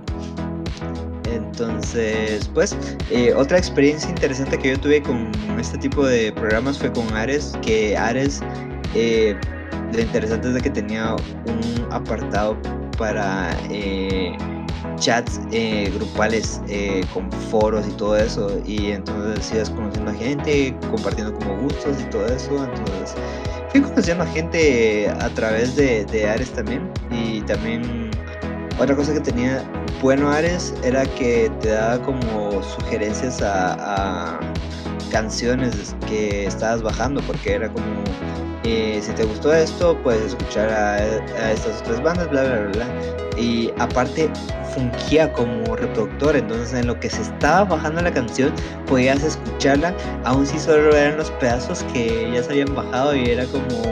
[1.31, 2.75] Entonces, pues,
[3.09, 7.53] eh, otra experiencia interesante que yo tuve con este tipo de programas fue con Ares,
[7.61, 8.41] que Ares,
[8.95, 9.35] eh,
[9.93, 12.57] lo interesante es de que tenía un apartado
[12.97, 14.35] para eh,
[14.98, 15.39] chats
[15.96, 16.62] grupales
[17.13, 22.10] con foros y todo eso, y entonces ibas conociendo a gente, compartiendo como gustos y
[22.10, 23.15] todo eso, entonces
[23.69, 28.12] fui conociendo a gente a través de Ares también, y también
[28.80, 29.63] otra cosa que tenía
[30.02, 34.39] bueno Ares era que te daba como sugerencias a,
[35.12, 37.86] canciones que estabas bajando, porque era como,
[38.63, 42.88] eh, si te gustó esto, puedes escuchar a, estas otras bandas, bla, bla, bla.
[43.38, 44.30] Y aparte
[44.73, 48.52] fungía como reproductor, entonces en lo que se estaba bajando la canción
[48.88, 53.45] podías escucharla, aun si solo eran los pedazos que ya se habían bajado y era
[53.45, 53.84] como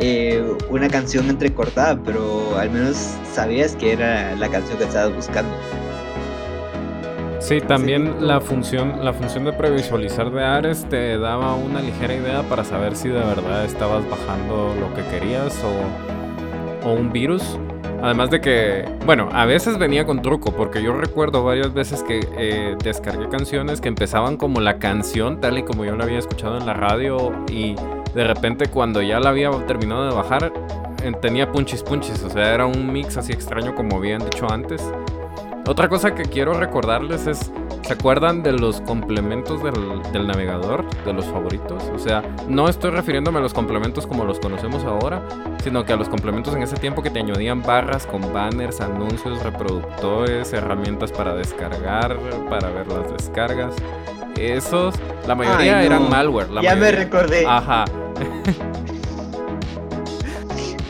[0.00, 2.96] eh, una canción entrecortada, pero al menos
[3.32, 5.54] sabías que era la canción que estabas buscando.
[7.52, 12.42] Sí, también la función, la función de previsualizar de Ares te daba una ligera idea
[12.44, 17.58] para saber si de verdad estabas bajando lo que querías o, o un virus
[18.02, 22.26] Además de que, bueno, a veces venía con truco, porque yo recuerdo varias veces que
[22.36, 26.58] eh, descargué canciones que empezaban como la canción, tal y como yo la había escuchado
[26.58, 27.76] en la radio, y
[28.14, 30.52] de repente cuando ya la había terminado de bajar,
[31.20, 34.82] tenía punchis punchis, o sea, era un mix así extraño como habían dicho antes.
[35.66, 37.52] Otra cosa que quiero recordarles es,
[37.86, 41.84] ¿se acuerdan de los complementos del, navegador, de los favoritos?
[41.94, 45.22] O sea, no estoy refiriéndome a los complementos como los conocemos ahora,
[45.62, 49.40] sino que a los complementos en ese tiempo que te añadían barras con banners, anuncios,
[49.44, 52.18] reproductores, herramientas para descargar,
[52.50, 53.76] para ver las descargas.
[54.36, 54.96] Esos,
[55.28, 56.48] la mayoría eran malware.
[56.60, 57.46] ya me recordé.
[57.46, 57.84] Ajá.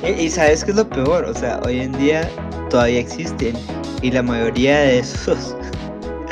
[0.19, 2.27] y, sabes qué es lo peor, o sea, hoy en día
[2.71, 3.55] todavía existen
[4.03, 5.57] y la mayoría de esos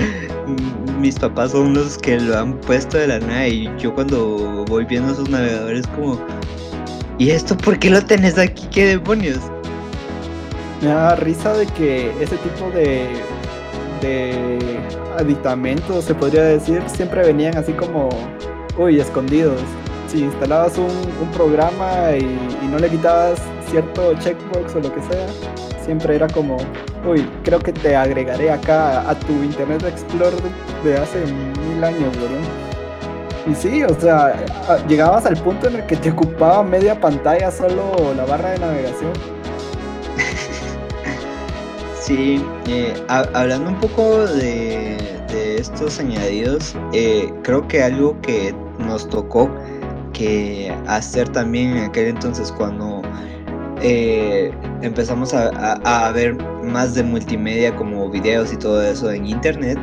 [1.00, 4.84] mis papás son los que lo han puesto de la nada y yo cuando voy
[4.84, 6.18] viendo esos navegadores como
[7.18, 8.66] ¿y esto por qué lo tenés aquí?
[8.70, 9.38] ¿Qué demonios?
[10.82, 13.06] Me da risa de que ese tipo de
[14.00, 14.80] de
[15.18, 18.08] aditamentos, se podría decir, siempre venían así como,
[18.78, 19.60] uy, escondidos.
[20.08, 20.90] Si instalabas un,
[21.32, 23.40] programa y, no le quitabas
[23.70, 25.28] cierto checkbox o lo que sea,
[25.84, 26.56] siempre era como,
[27.06, 30.40] uy, creo que te agregaré acá a tu Internet Explorer
[30.84, 32.70] de hace mil años, ¿verdad?
[33.46, 34.34] Y sí, o sea,
[34.86, 39.12] llegabas al punto en el que te ocupaba media pantalla solo la barra de navegación.
[42.00, 44.96] Sí, eh, hablando un poco de,
[45.58, 49.48] estos añadidos, eh, creo que algo que nos tocó
[50.12, 53.02] que hacer también en aquel entonces cuando
[53.80, 54.50] eh,
[54.82, 59.78] empezamos a, ver más de multimedia como videos y todo eso en internet,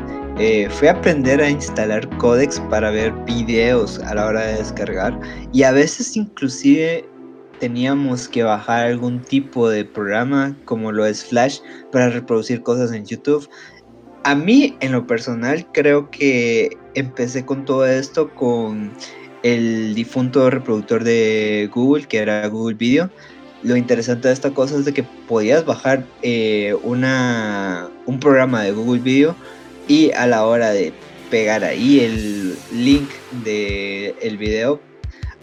[0.70, 5.20] fue aprender a instalar códex para ver videos a la hora de descargar
[5.52, 7.08] y a veces inclusive
[7.60, 11.60] teníamos que bajar algún tipo de programa como lo es Flash
[11.92, 13.50] para reproducir cosas en YouTube.
[14.24, 18.92] A mí, en lo personal, creo que empecé con todo esto con
[19.44, 23.10] el difunto reproductor de Google, que era Google Video.
[23.68, 28.72] Lo interesante de esta cosa es de que podías bajar eh, una, un programa de
[28.72, 29.36] Google Video
[29.90, 30.94] y a la hora de
[31.30, 33.10] pegar ahí el link
[33.44, 34.80] del el video,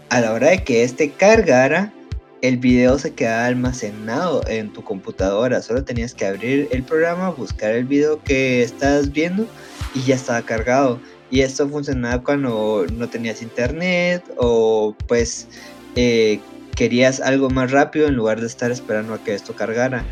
[0.09, 1.93] a la hora de que este cargara,
[2.41, 5.61] el video se quedaba almacenado en tu computadora.
[5.61, 9.45] Solo tenías que abrir el programa, buscar el video que estabas viendo
[9.93, 10.99] y ya estaba cargado.
[11.29, 15.47] Y esto funcionaba cuando no tenías internet o pues
[15.95, 16.39] eh,
[16.75, 20.05] querías algo más rápido en lugar de estar esperando a que esto cargara.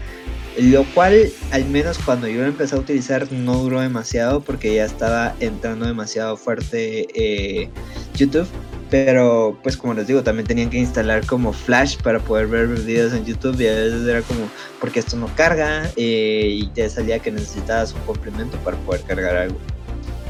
[0.57, 4.85] Lo cual, al menos cuando yo lo empecé a utilizar, no duró demasiado porque ya
[4.85, 7.69] estaba entrando demasiado fuerte eh,
[8.15, 8.47] YouTube.
[8.91, 13.13] Pero pues como les digo, también tenían que instalar como Flash para poder ver videos
[13.13, 14.47] en YouTube y a veces era como,
[14.79, 19.35] porque esto no carga eh, y ya salía que necesitabas un complemento para poder cargar
[19.35, 19.57] algo.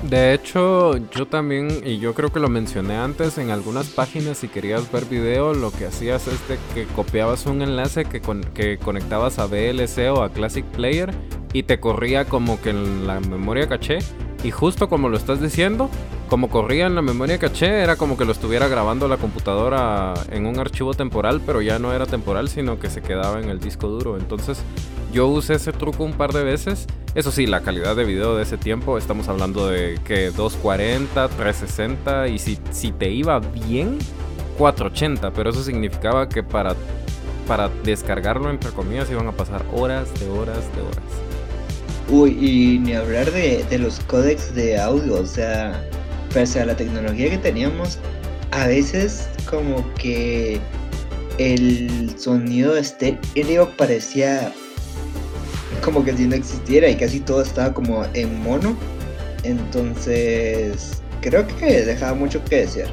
[0.10, 4.50] De hecho, yo también, y yo creo que lo mencioné antes, en algunas páginas si
[4.50, 6.40] querías ver video, lo que hacías es
[6.74, 8.22] que copiabas un enlace que,
[8.54, 11.14] que conectabas a VLC o a Classic Player
[11.54, 14.00] y te corría como que en la memoria caché.
[14.44, 15.90] Y justo como lo estás diciendo,
[16.34, 20.48] como corría en la memoria caché, era como que lo estuviera grabando la computadora en
[20.48, 23.88] un archivo temporal, pero ya no era temporal, sino que se quedaba en el disco
[23.88, 24.18] duro.
[24.18, 24.58] Entonces
[25.14, 26.88] yo usé ese truco un par de veces.
[27.14, 32.28] Eso sí, la calidad de video de ese tiempo, estamos hablando de que 240, 360
[32.30, 34.00] y si, si te iba bien,
[34.58, 36.76] 480, pero eso significaba que para,
[37.48, 41.04] para descargarlo, entre comillas, iban a pasar horas de horas de horas.
[42.10, 45.80] Uy, y ni hablar de, de los códecs de audio, o sea,
[46.34, 48.00] pese a la tecnología que teníamos,
[48.52, 50.60] a veces como que
[51.38, 54.52] el sonido estéreo parecía
[55.84, 58.76] como que si no existiera y casi todo estaba como en mono.
[59.44, 62.90] Entonces, creo que dejaba mucho que desear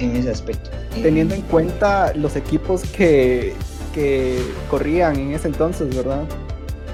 [0.00, 0.70] en ese aspecto.
[1.02, 3.54] Teniendo en cuenta los equipos que,
[3.94, 4.38] que
[4.70, 6.24] corrían en ese entonces, ¿verdad?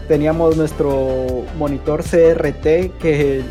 [0.07, 3.43] Teníamos nuestro monitor CRT que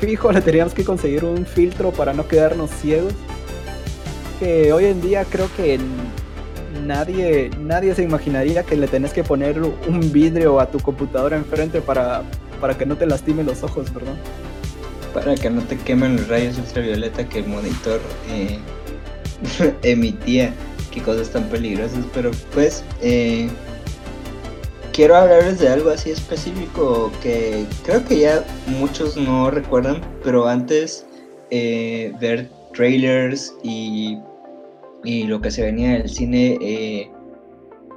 [0.00, 3.12] fijo le teníamos que conseguir un filtro para no quedarnos ciegos.
[4.40, 5.78] Que hoy en día creo que
[6.86, 11.80] nadie, nadie se imaginaría que le tenés que poner un vidrio a tu computadora enfrente
[11.80, 12.22] para,
[12.60, 14.14] para que no te lastime los ojos, ¿verdad?
[15.12, 18.58] Para que no te quemen los rayos ultravioleta que el monitor eh,
[19.82, 20.52] emitía.
[20.92, 23.48] Qué cosas tan peligrosas, pero pues eh,
[24.98, 31.06] quiero hablarles de algo así específico que creo que ya muchos no recuerdan, pero antes
[31.52, 34.18] eh, ver trailers y,
[35.04, 37.08] y, lo que se venía del cine, eh,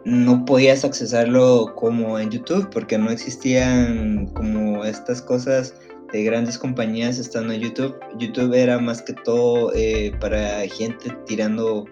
[0.06, 5.74] no podías accesarlo como en YouTube porque no existían como estas cosas
[6.14, 7.96] de grandes compañías estando en YouTube.
[8.20, 11.86] YouTube era más que todo eh, para gente tirando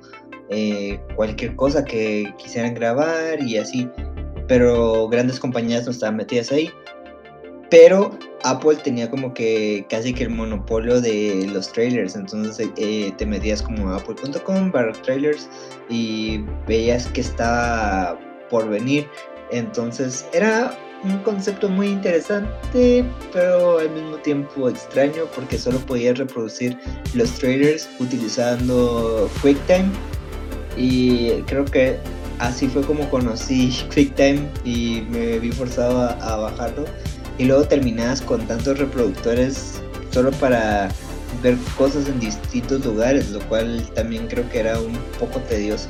[1.15, 3.87] cualquier cosa que quisieran grabar y así
[4.49, 6.69] pero grandes compañías no estaban metidas ahí.
[7.69, 13.25] Pero Apple tenía como que casi que el monopolio de los trailers, entonces eh, te
[13.27, 15.47] metías como apple.com barra trailers
[15.87, 18.19] y veías que estaba
[18.49, 19.07] por venir.
[19.51, 26.75] Entonces era un concepto muy interesante, pero al mismo tiempo extraño porque solo podía reproducir
[27.13, 29.89] los traders utilizando QuickTime
[30.75, 31.99] y creo que
[32.39, 36.85] así fue como conocí QuickTime y me vi forzado a, bajarlo
[37.37, 39.81] y luego terminabas con tantos reproductores
[40.11, 40.89] solo para
[41.43, 45.87] ver cosas en distintos lugares, lo cual también creo que era un poco tedioso.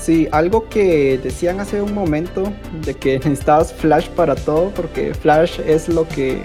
[0.00, 2.52] Sí, algo que decían hace un momento
[2.84, 6.42] de que necesitabas Flash para todo, porque Flash es lo que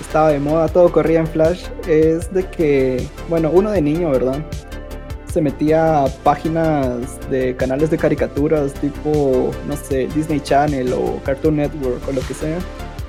[0.00, 4.44] estaba de moda, todo corría en Flash, es de que, bueno, uno de niño, ¿verdad?
[5.32, 11.56] Se metía a páginas de canales de caricaturas tipo, no sé, Disney Channel o Cartoon
[11.56, 12.58] Network o lo que sea.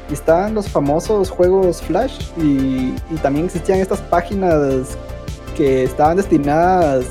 [0.09, 4.97] Y estaban los famosos juegos Flash y, y también existían estas páginas
[5.55, 7.05] que estaban destinadas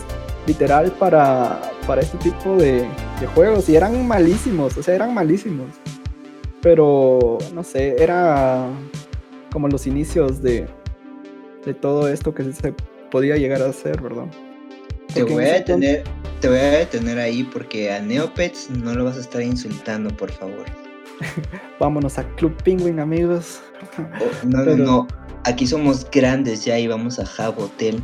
[0.47, 2.87] literal para, para este tipo de,
[3.35, 5.69] juegos y eran malísimos, o sea, eran malísimos.
[6.61, 8.67] Pero, no sé, era
[9.53, 10.67] como los inicios de,
[11.65, 12.75] de todo esto que se
[13.11, 14.27] podía llegar a hacer, ¿verdad?
[15.15, 16.05] Te voy, a detener,
[16.41, 20.31] te voy a detener ahí porque a Neopets no lo vas a estar insultando, por
[20.31, 20.65] favor.
[21.81, 23.61] Vámonos a Club Penguin, amigos.
[23.99, 25.09] Oh, no, no, no.
[25.45, 28.01] Aquí somos grandes ya y vamos a Hub Hotel.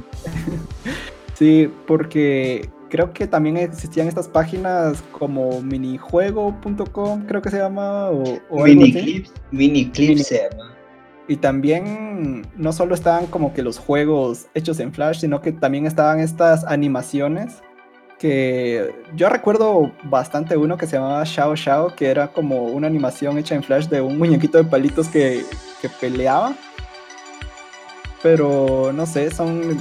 [1.35, 8.39] sí, porque creo que también existían estas páginas como minijuego.com, creo que se llama, o,
[8.51, 10.78] o Miniclips, Miniclips se llama.
[11.29, 15.87] Y también no solo estaban como que los juegos hechos en Flash, sino que también
[15.87, 17.62] estaban estas animaciones
[18.18, 23.39] que yo recuerdo bastante uno que se llamaba Shao Shao, que era como una animación
[23.39, 25.45] hecha en Flash de un muñequito de palitos que,
[25.81, 26.55] que peleaba.
[28.22, 29.79] Pero no sé, son,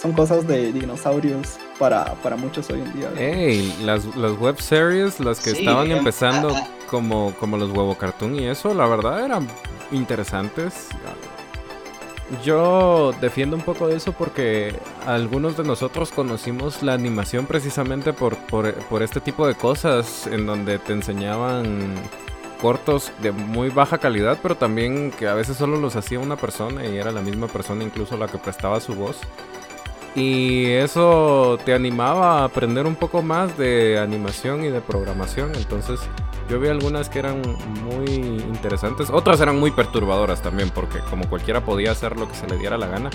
[0.00, 3.10] son cosas de dinosaurios para, para muchos hoy en día.
[3.16, 6.68] Hey, las, las web series, las que estaban em, empezando ah, ah.
[6.90, 9.48] como, como los huevo cartoon y eso, la verdad eran
[9.92, 10.88] interesantes.
[12.44, 14.74] Yo defiendo un poco de eso porque
[15.06, 20.44] algunos de nosotros conocimos la animación precisamente por, por, por, este tipo de cosas en
[20.44, 21.94] donde te enseñaban
[22.60, 26.84] cortos de muy baja calidad, pero también que a veces solo los hacía una persona
[26.84, 29.20] y era la misma persona incluso la que prestaba su voz.
[30.18, 35.52] Y eso te animaba a aprender un poco más de animación y de programación.
[35.54, 36.00] Entonces
[36.48, 37.42] yo vi algunas que eran
[37.84, 39.10] muy interesantes.
[39.10, 42.76] Otras eran muy perturbadoras también porque como cualquiera podía hacer lo que se le diera
[42.78, 43.10] la gana.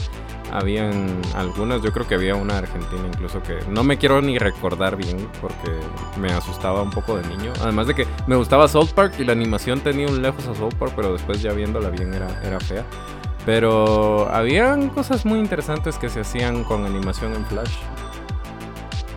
[0.51, 4.95] Habían algunas, yo creo que había una argentina incluso que no me quiero ni recordar
[4.95, 5.71] bien porque
[6.21, 7.51] me asustaba un poco de niño.
[7.61, 10.75] Además de que me gustaba South Park y la animación tenía un lejos a South
[10.79, 12.85] Park, pero después ya viéndola bien era, era fea.
[13.45, 17.73] Pero habían cosas muy interesantes que se hacían con animación en Flash.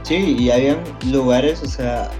[0.03, 0.79] Sí, y habían
[1.11, 2.11] lugares, o sea,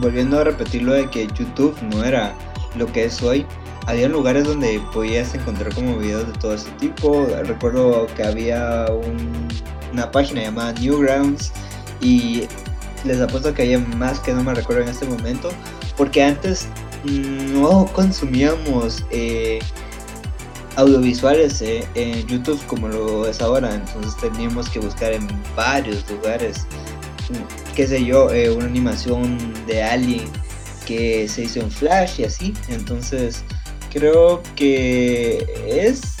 [0.00, 2.34] volviendo a repetir lo de que YouTube no era
[2.76, 3.46] lo que es hoy,
[3.86, 7.26] había lugares donde podías encontrar como videos de todo este tipo.
[7.44, 8.86] Recuerdo que había
[9.92, 11.52] una página llamada Newgrounds
[12.00, 12.46] y
[13.04, 15.48] les apuesto que había más que no me recuerdo en este momento,
[15.96, 16.68] porque antes
[17.04, 19.58] no consumíamos eh,
[20.78, 25.26] audiovisuales eh, en YouTube como lo es ahora, entonces teníamos que buscar en
[25.56, 26.66] varios lugares,
[27.30, 30.24] mm, qué sé yo, eh, una animación de alguien
[30.86, 33.42] que se hizo en Flash y así, entonces
[33.92, 36.18] creo que es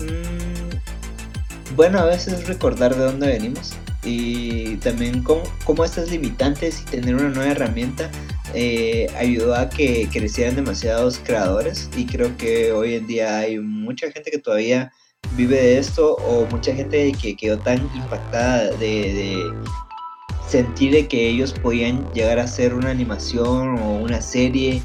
[0.00, 3.74] mm, bueno a veces recordar de dónde venimos
[4.04, 8.08] y también cómo, cómo estas limitantes y tener una nueva herramienta
[8.52, 14.10] eh, ayudó a que crecieran demasiados creadores y creo que hoy en día hay mucha
[14.10, 14.92] gente que todavía
[15.36, 19.42] vive de esto o mucha gente que quedó tan impactada de,
[20.46, 24.82] sentir que ellos podían llegar a hacer una animación o una serie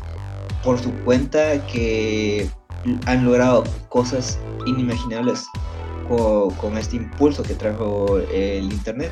[0.63, 2.49] por su cuenta que
[3.05, 5.45] han logrado cosas inimaginables
[6.07, 9.11] con este impulso que trajo el internet.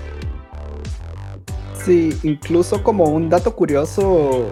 [1.87, 4.49] Sí, incluso como un dato curioso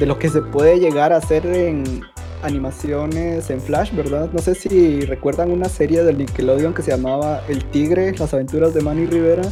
[0.00, 2.02] de lo que se puede llegar a hacer en
[2.42, 4.30] animaciones en Flash, ¿verdad?
[4.32, 8.72] No sé si recuerdan una serie de Nickelodeon que se llamaba El Tigre, las aventuras
[8.72, 9.42] de Manny Rivera.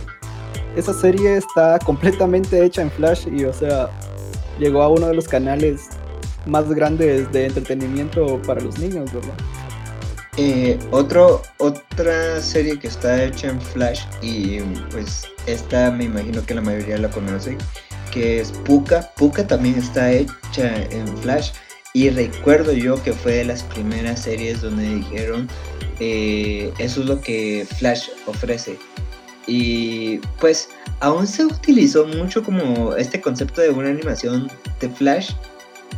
[0.76, 3.90] Esa serie está completamente hecha en Flash y, o sea,
[4.58, 5.90] llegó a uno de los canales
[6.46, 9.34] más grandes de entretenimiento para los niños, ¿verdad?
[10.38, 16.54] Eh, otro, otra serie que está hecha en Flash y pues esta me imagino que
[16.54, 17.56] la mayoría la conoce,
[18.12, 19.10] que es Puka.
[19.16, 21.50] Puka también está hecha en Flash
[21.92, 25.48] y recuerdo yo que fue de las primeras series donde dijeron
[26.00, 28.78] eh, eso es lo que Flash ofrece.
[29.46, 30.68] Y pues
[31.00, 35.32] aún se utilizó mucho como este concepto de una animación de Flash,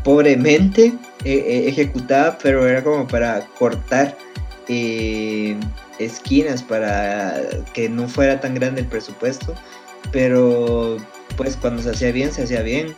[0.03, 0.93] pobremente
[1.25, 4.17] ejecutada, pero era como para cortar
[5.99, 7.41] esquinas para
[7.73, 9.55] que no fuera tan grande el presupuesto.
[10.13, 10.97] Pero
[11.37, 12.95] pues cuando se hacía bien, se hacía bien.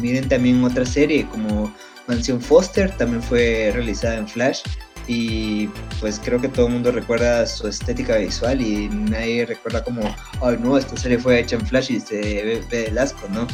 [0.00, 1.72] miren también otra serie como
[2.06, 4.62] Mansión Foster, también fue realizada en Flash
[5.08, 5.68] y
[6.00, 10.02] pues creo que todo el mundo recuerda su estética visual y nadie recuerda como,
[10.42, 13.46] ay no, esta serie fue hecha en Flash y se ve, ve el asco, ¿no?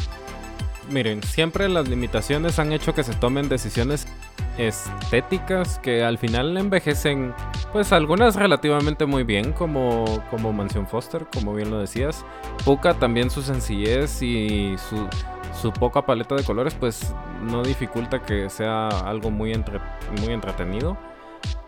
[0.93, 4.05] Miren, siempre las limitaciones han hecho que se tomen decisiones
[4.59, 7.33] estéticas que al final envejecen,
[7.71, 12.23] pues algunas relativamente muy bien, como, como Mansión Foster, como bien lo decías.
[12.63, 15.09] Puka también su sencillez y su,
[15.59, 19.51] su poca paleta de colores, pues no dificulta que sea algo muy,
[20.21, 20.95] muy entretenido.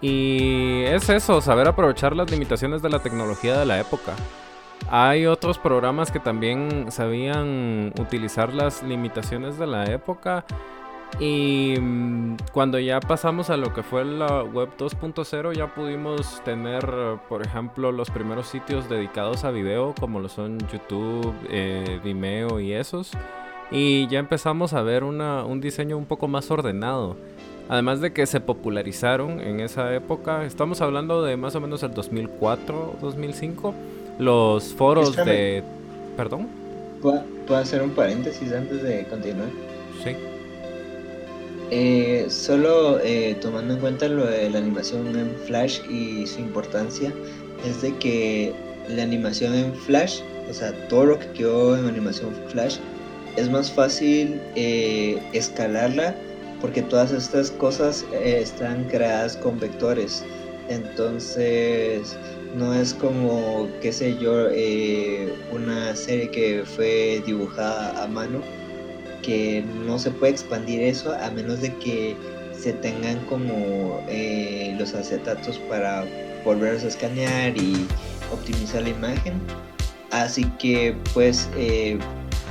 [0.02, 4.14] Y es eso, saber aprovechar las limitaciones de la tecnología de la época.
[4.90, 10.46] Hay otros programas que también sabían utilizar las limitaciones de la época.
[11.20, 16.86] Y mm, cuando ya pasamos a lo que fue la web 2.0 ya pudimos tener,
[17.30, 22.74] por ejemplo, los primeros sitios dedicados a video como lo son YouTube, eh, Vimeo y
[22.74, 23.12] esos.
[23.72, 27.16] Y ya empezamos a ver un diseño un poco más ordenado.
[27.68, 31.96] Además de que se popularizaron en esa época, estamos hablando de más o menos el
[31.96, 33.74] 2004, 2005,
[34.20, 35.64] los foros de...
[36.18, 36.48] ¿Perdón?
[37.02, 37.24] ¿Puedo,
[37.60, 39.50] hacer un paréntesis antes de continuar?
[40.04, 40.16] Sí.
[41.72, 47.14] Eh, solo eh, tomando en cuenta lo de la animación en Flash y su importancia,
[47.68, 48.54] es de que
[48.88, 52.78] la animación en Flash, o sea, todo lo que quedó en animación Flash,
[53.36, 56.16] es más fácil eh, escalarla
[56.62, 60.24] porque todas estas cosas eh, están creadas con vectores.
[60.70, 62.18] Entonces,
[62.56, 68.42] no es como, qué sé yo, eh, una serie que fue dibujada a mano,
[69.22, 72.16] que no se puede expandir eso a menos de que
[72.58, 76.06] se tengan como eh, los acetatos para
[76.46, 77.86] volverlos a escanear y
[78.32, 79.34] optimizar la imagen.
[80.12, 81.50] Así que, pues,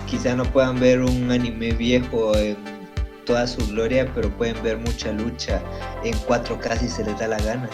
[0.07, 2.57] quizá no puedan ver un anime viejo en
[3.25, 5.63] toda su gloria, pero pueden ver mucha lucha
[6.05, 7.71] en 4K si se les da la gana.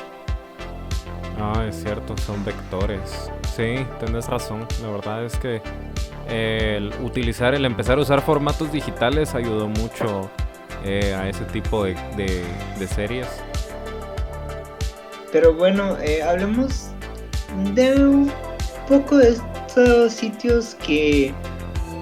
[1.41, 3.31] Ah, es cierto, son vectores.
[3.57, 4.67] Sí, tienes razón.
[4.83, 5.63] La verdad es que
[6.29, 10.31] el utilizar, el empezar a usar formatos digitales ayudó mucho
[10.85, 12.45] eh, a ese tipo de,
[12.95, 13.27] series.
[15.33, 16.89] Pero bueno, eh, hablemos
[17.75, 18.33] de un
[18.87, 21.33] poco de estos sitios que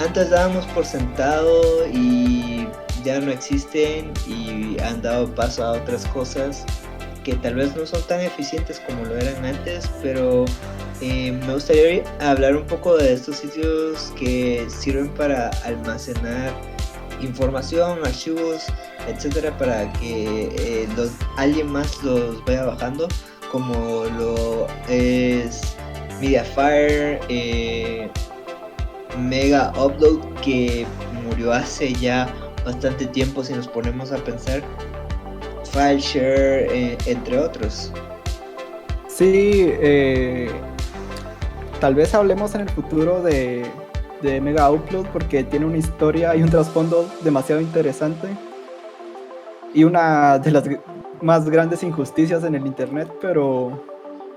[0.00, 2.66] antes dábamos por sentado y
[3.04, 6.64] ya no existen y han dado paso a otras cosas
[7.24, 10.44] que tal vez no son tan eficientes como lo eran antes, pero
[11.00, 16.52] eh, me gustaría hablar un poco de estos sitios que sirven para almacenar
[17.20, 18.66] información, archivos,
[19.08, 20.88] etcétera, para que eh,
[21.36, 23.08] alguien más los vaya bajando,
[23.50, 25.76] como lo es
[26.20, 28.10] Mediafire, eh,
[29.18, 30.86] Mega Upload, que
[31.24, 32.32] murió hace ya
[32.64, 34.62] bastante tiempo si nos ponemos a pensar.
[35.72, 37.92] FileShare, eh, entre otros.
[39.06, 40.50] Sí, eh,
[41.80, 43.66] tal vez hablemos en el futuro de,
[44.22, 48.28] de Mega Upload porque tiene una historia y un trasfondo demasiado interesante
[49.74, 50.64] y una de las
[51.20, 53.82] más grandes injusticias en el internet, pero,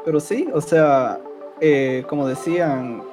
[0.04, 1.20] pero sí, o sea,
[1.60, 3.04] eh, como decían,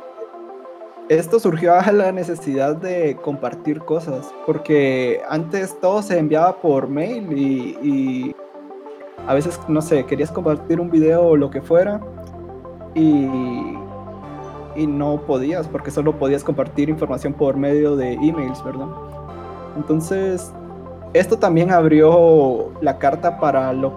[1.09, 7.33] esto surgió a la necesidad de compartir cosas, porque antes todo se enviaba por mail
[7.33, 8.35] y,
[9.27, 12.01] a veces, no sé, querías compartir un video o lo que fuera
[12.95, 13.27] y,
[14.77, 18.89] y no podías, porque solo podías compartir información por medio de emails, ¿verdad?
[19.77, 20.53] Entonces,
[21.13, 23.93] esto también abrió la carta para lo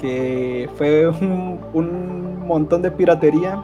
[0.00, 3.62] que fue un, un montón de piratería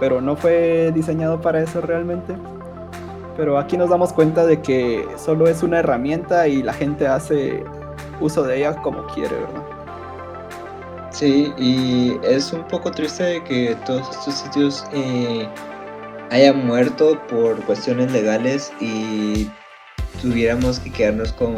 [0.00, 2.34] pero no fue diseñado para eso realmente.
[3.36, 7.62] Pero aquí nos damos cuenta de que solo es una herramienta y la gente hace
[8.20, 9.62] uso de ella como quiere, ¿verdad?
[11.10, 15.48] Sí, y es un poco triste que todos estos sitios eh,
[16.30, 19.50] hayan muerto por cuestiones legales y
[20.20, 21.54] tuviéramos que quedarnos con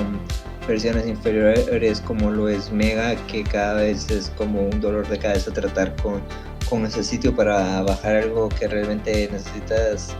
[0.69, 5.53] versiones inferiores como lo es Mega, que cada vez es como un dolor de cabeza
[5.53, 6.21] tratar con
[6.69, 10.15] con ese sitio para bajar algo que realmente necesitas,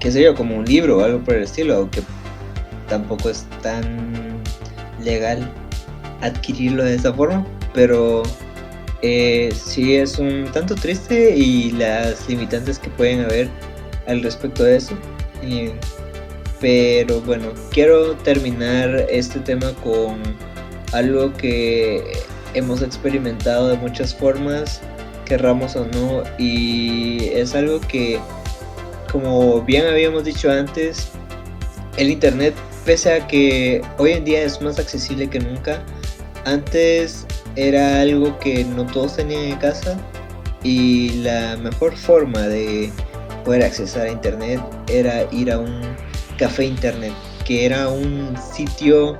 [0.00, 2.02] qué sé como un libro o algo por el estilo, aunque
[2.88, 4.42] tampoco es tan
[5.02, 5.50] legal
[6.20, 8.22] adquirirlo de esa forma, pero
[9.02, 13.48] eh, sí es un tanto triste y las limitantes que pueden haber
[14.06, 14.94] al respecto de eso.
[15.42, 15.70] Y
[16.60, 20.20] Pero bueno, quiero terminar este tema con
[20.92, 22.02] algo que
[22.54, 24.80] hemos experimentado de muchas formas,
[25.28, 28.18] querramos o no, y es algo que,
[29.12, 31.10] como bien habíamos dicho antes,
[31.98, 32.54] el Internet,
[32.84, 35.84] pese a que hoy en día es más accesible que nunca,
[36.44, 37.26] antes
[37.56, 39.98] era algo que no todos tenían en casa
[40.62, 42.90] y la mejor forma de
[43.44, 45.80] poder accesar a Internet era ir a un
[46.38, 47.12] café Internet,
[47.44, 49.18] que era un sitio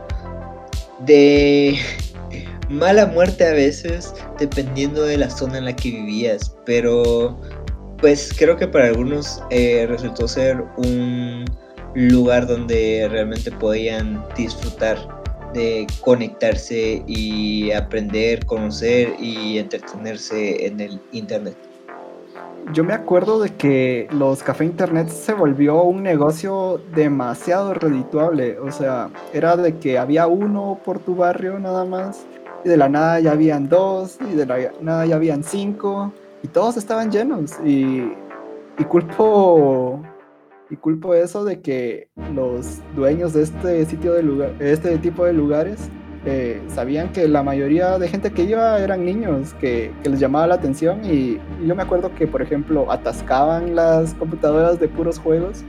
[1.01, 1.79] de
[2.69, 7.39] mala muerte a veces, dependiendo de la zona en la que vivías, pero
[7.99, 11.45] pues creo que para algunos eh, resultó ser un
[11.95, 14.97] lugar donde realmente podían disfrutar
[15.53, 21.57] de conectarse y aprender, conocer y entretenerse en el Internet.
[22.73, 28.59] Yo me acuerdo de que los café internet se volvió un negocio demasiado redituable.
[28.59, 32.27] O sea, era de que había uno por tu barrio nada más.
[32.69, 34.19] De la nada ya habían dos.
[34.31, 36.13] Y de la nada ya habían cinco.
[36.43, 37.53] Y todos estaban llenos.
[37.65, 38.13] Y,
[38.79, 40.03] y culpo
[40.71, 45.33] y culpo eso de que los dueños de este sitio de lugar, este tipo de
[45.33, 45.89] lugares
[46.27, 50.49] eh, sabían que la mayoría de gente que iba eran niños que, que les llamaba
[50.49, 55.19] la atención y, y, yo me acuerdo que por ejemplo atascaban las computadoras de puros
[55.19, 55.65] juegos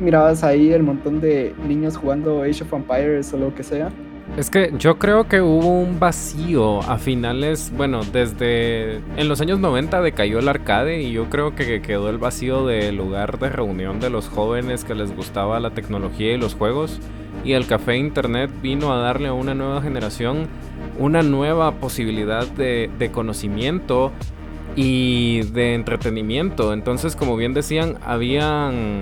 [0.00, 3.90] mirabas ahí el montón de niños jugando Age of Empires o lo que sea
[4.36, 9.58] es que yo creo que hubo un vacío a finales, bueno, desde en los años
[9.58, 14.00] 90 decayó el arcade y yo creo que quedó el vacío del lugar de reunión
[14.00, 16.98] de los jóvenes que les gustaba la tecnología y los juegos
[17.44, 20.48] y el café internet vino a darle a una nueva generación
[20.98, 24.12] una nueva posibilidad de, de conocimiento
[24.76, 26.72] y de entretenimiento.
[26.72, 29.00] Entonces, como bien decían, habían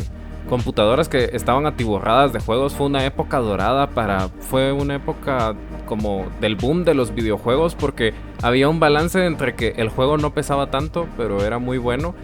[0.51, 2.75] computadoras que estaban atiborradas de juegos.
[2.75, 4.29] Fue una época dorada para.
[4.29, 5.55] Fue una época
[5.87, 10.35] como del boom de los videojuegos porque había un balance entre que el juego no
[10.35, 12.15] pesaba tanto, pero era muy bueno.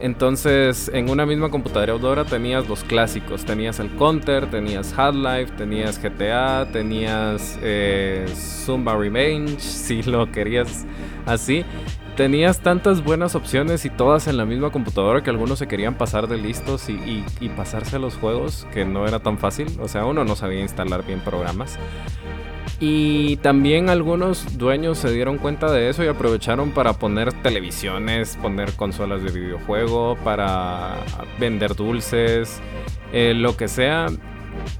[0.00, 3.44] Entonces, en una misma computadora tenías los clásicos.
[3.44, 10.84] Tenías el Counter, tenías Half-Life, tenías GTA, tenías eh, Zumba Revenge, si lo querías
[11.26, 11.64] así
[12.18, 16.26] tenías tantas buenas opciones y todas en la misma computadora que algunos se querían pasar
[16.26, 17.22] de listos y,
[17.56, 19.68] pasarse a los juegos, que no era tan fácil.
[19.80, 21.78] O sea, uno no sabía instalar bien programas.
[22.80, 28.72] Y también algunos dueños se dieron cuenta de eso y aprovecharon para poner televisiones, poner
[28.72, 30.96] consolas de videojuego, para
[31.38, 32.60] vender dulces,
[33.12, 34.08] eh, lo que sea.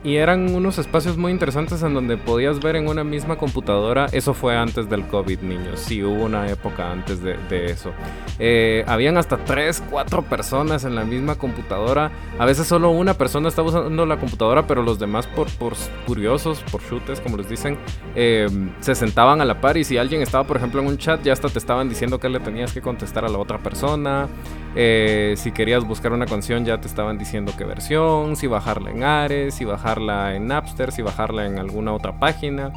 [0.03, 4.07] Y eran unos espacios muy interesantes en donde podías ver en una misma computadora.
[4.13, 5.81] Eso fue antes del COVID, niños.
[5.81, 7.93] Sí, hubo una época antes de, eso.
[8.39, 12.11] Eh, habían hasta 3, 4 personas en la misma computadora.
[12.39, 15.75] A veces solo una persona estaba usando la computadora, pero los demás, por, por
[16.07, 17.79] curiosos, por shooters, como les dicen,
[18.15, 18.49] eh,
[18.81, 19.77] se sentaban a la par.
[19.77, 22.29] Y si alguien estaba, por ejemplo, en un chat, ya hasta te estaban diciendo que
[22.29, 24.29] le tenías que contestar a la otra persona.
[24.75, 29.03] Eh, si querías buscar una canción, ya te estaban diciendo qué versión, si bajarla en
[29.03, 32.73] Ares, si bajarla en Napster, si bajarla en alguna otra página.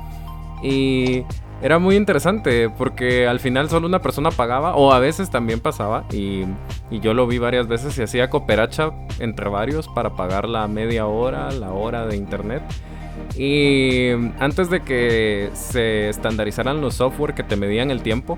[0.61, 1.23] Y
[1.61, 6.05] era muy interesante porque al final solo una persona pagaba o a veces también pasaba
[6.11, 6.45] y,
[6.89, 11.51] yo lo vi varias veces y hacía cooperacha entre varios para pagar la media hora,
[11.51, 12.63] la hora de internet.
[13.37, 18.37] Y antes de que se estandarizaran los software que te medían el tiempo,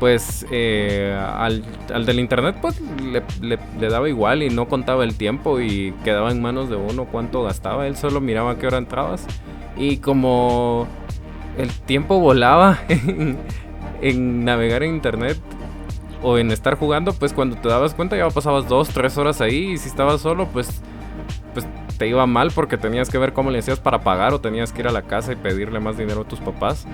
[0.00, 1.62] pues eh, al,
[2.06, 6.70] del internet pues le, daba igual y no contaba el tiempo y quedaba en manos
[6.70, 7.86] de uno cuánto gastaba.
[7.86, 9.26] Él solo miraba a qué hora entrabas
[9.76, 10.88] y como
[11.58, 12.78] el tiempo volaba
[14.00, 15.38] en, navegar en internet
[16.22, 19.72] o en estar jugando, pues cuando te dabas cuenta ya pasabas dos, tres horas ahí
[19.72, 20.80] y si estabas solo pues,
[21.52, 21.66] pues
[22.00, 24.80] te iba mal porque tenías que ver cómo le hacías para pagar o tenías que
[24.80, 26.86] ir a la casa y pedirle más dinero a tus papás.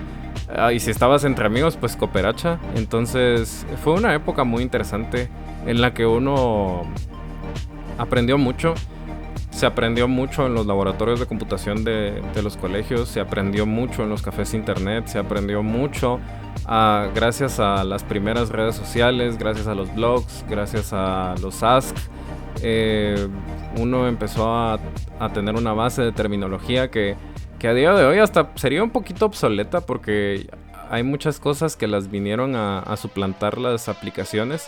[0.53, 2.59] Ah, y si estabas entre amigos, pues cooperacha.
[2.75, 5.29] Entonces fue una época muy interesante
[5.65, 6.81] en la que uno
[7.97, 8.73] aprendió mucho.
[9.49, 14.09] Se aprendió mucho en los laboratorios de computación de, los colegios, se aprendió mucho en
[14.09, 16.19] los cafés internet, se aprendió mucho
[16.65, 21.95] ah, gracias a las primeras redes sociales, gracias a los blogs, gracias a los Ask.
[22.61, 23.27] Eh,
[23.77, 24.79] uno empezó a,
[25.33, 27.15] tener una base de terminología que,
[27.63, 30.47] a día de hoy hasta sería un poquito obsoleta porque
[30.89, 34.67] hay muchas cosas que las vinieron a, suplantar las aplicaciones.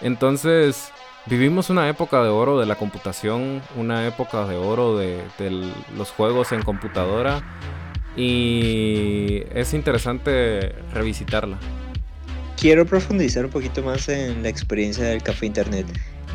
[0.00, 0.90] Entonces,
[1.26, 6.10] vivimos una época de oro de la computación, una época de oro de, de, los
[6.10, 7.42] juegos en computadora
[8.16, 11.58] y es interesante revisitarla.
[12.58, 15.86] Quiero profundizar un poquito más en la experiencia del café internet.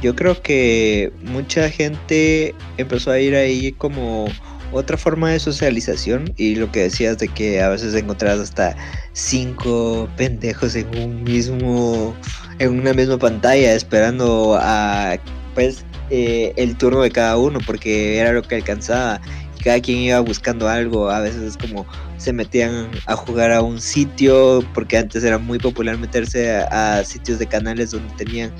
[0.01, 4.27] Yo creo que mucha gente empezó a ir ahí como
[4.71, 8.75] otra forma de socialización y lo que decías de que a veces encontrabas hasta
[9.13, 12.15] cinco pendejos en un mismo
[12.59, 15.17] en una misma pantalla esperando a
[15.55, 19.19] pues eh, el turno de cada uno porque era lo que alcanzaba
[19.63, 21.09] cada quien iba buscando algo.
[21.09, 21.85] A veces es como
[22.17, 27.39] se metían a jugar a un sitio porque antes era muy popular meterse a, sitios
[27.39, 28.51] de canales donde tenían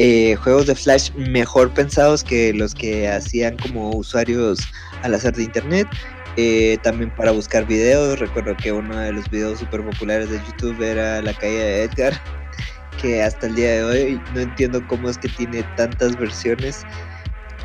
[0.00, 4.60] eh, juegos de flash mejor pensados que los que hacían como usuarios
[5.02, 5.88] al hacer de internet.
[6.36, 10.80] Eh, también para buscar videos, recuerdo que uno de los videos súper populares de YouTube
[10.80, 12.12] era la caída de Edgar,
[13.02, 16.86] que hasta el día de hoy no entiendo cómo es que tiene tantas versiones.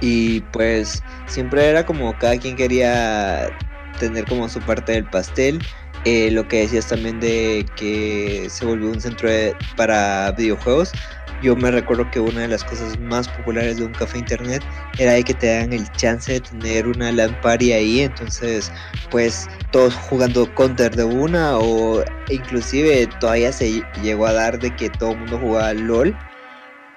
[0.01, 3.55] Y pues siempre era como cada quien quería
[3.99, 5.59] tener como su parte del pastel.
[6.05, 9.29] Eh, lo que decías también de que se volvió un centro
[9.77, 10.91] para videojuegos.
[11.43, 14.63] Yo me recuerdo que una de las cosas más populares de un café internet
[14.97, 18.71] era de que te dan el chance de tener una LAN ahí, entonces
[19.11, 24.89] pues todos jugando counter de una o inclusive todavía se llegó a dar de que
[24.89, 26.17] todo el mundo jugaba LOL.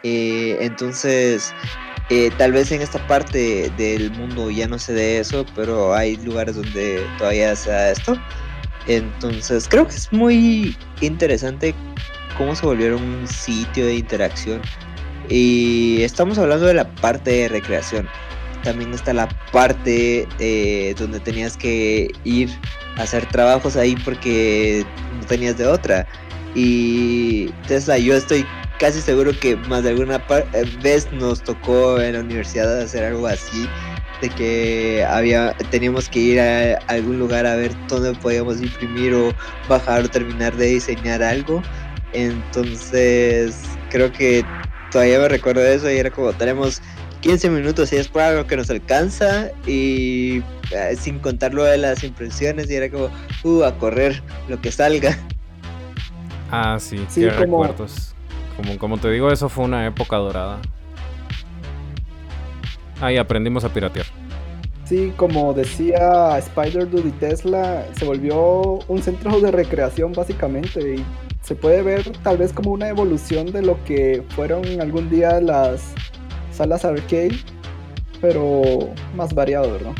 [0.05, 1.53] Eh, entonces
[2.09, 6.17] eh, tal vez en esta parte del mundo ya no se dé eso, pero hay
[6.19, 8.17] lugares donde todavía se da esto.
[8.87, 11.75] Entonces creo que es muy interesante
[12.37, 14.61] cómo se volvieron un sitio de interacción.
[15.28, 18.09] Y estamos hablando de la parte de recreación.
[18.62, 22.51] También está la parte eh, donde tenías que ir
[22.97, 24.84] a hacer trabajos ahí porque
[25.18, 26.07] no tenías de otra.
[26.55, 28.47] Y Tesla, yo estoy
[28.78, 33.26] casi seguro que más de alguna eh, vez nos tocó en la universidad hacer algo
[33.26, 33.68] así
[34.20, 39.34] de que había teníamos que ir a algún lugar a ver dónde podíamos imprimir o
[39.68, 41.62] bajar o terminar de diseñar algo
[42.17, 44.45] entonces, creo que
[44.91, 46.81] todavía me recuerdo de eso y era como, tenemos
[47.21, 51.79] 15 minutos y es por algo que nos alcanza y eh, sin contar lo de
[51.79, 53.11] las impresiones y era como,
[53.45, 55.19] uh, a correr lo que salga.
[56.51, 58.14] Ah, sí, sí qué recuerdos.
[58.57, 60.61] Como, como te digo, eso fue una época dorada.
[63.01, 64.07] Ahí aprendimos a piratear.
[64.87, 71.05] Sí, como decía Spider Dude Tesla, se volvió un centro de recreación básicamente y
[71.43, 75.93] se puede ver tal vez como una evolución de lo que fueron algún día las
[76.53, 77.37] salas arcade,
[78.20, 79.93] pero más variado, ¿verdad?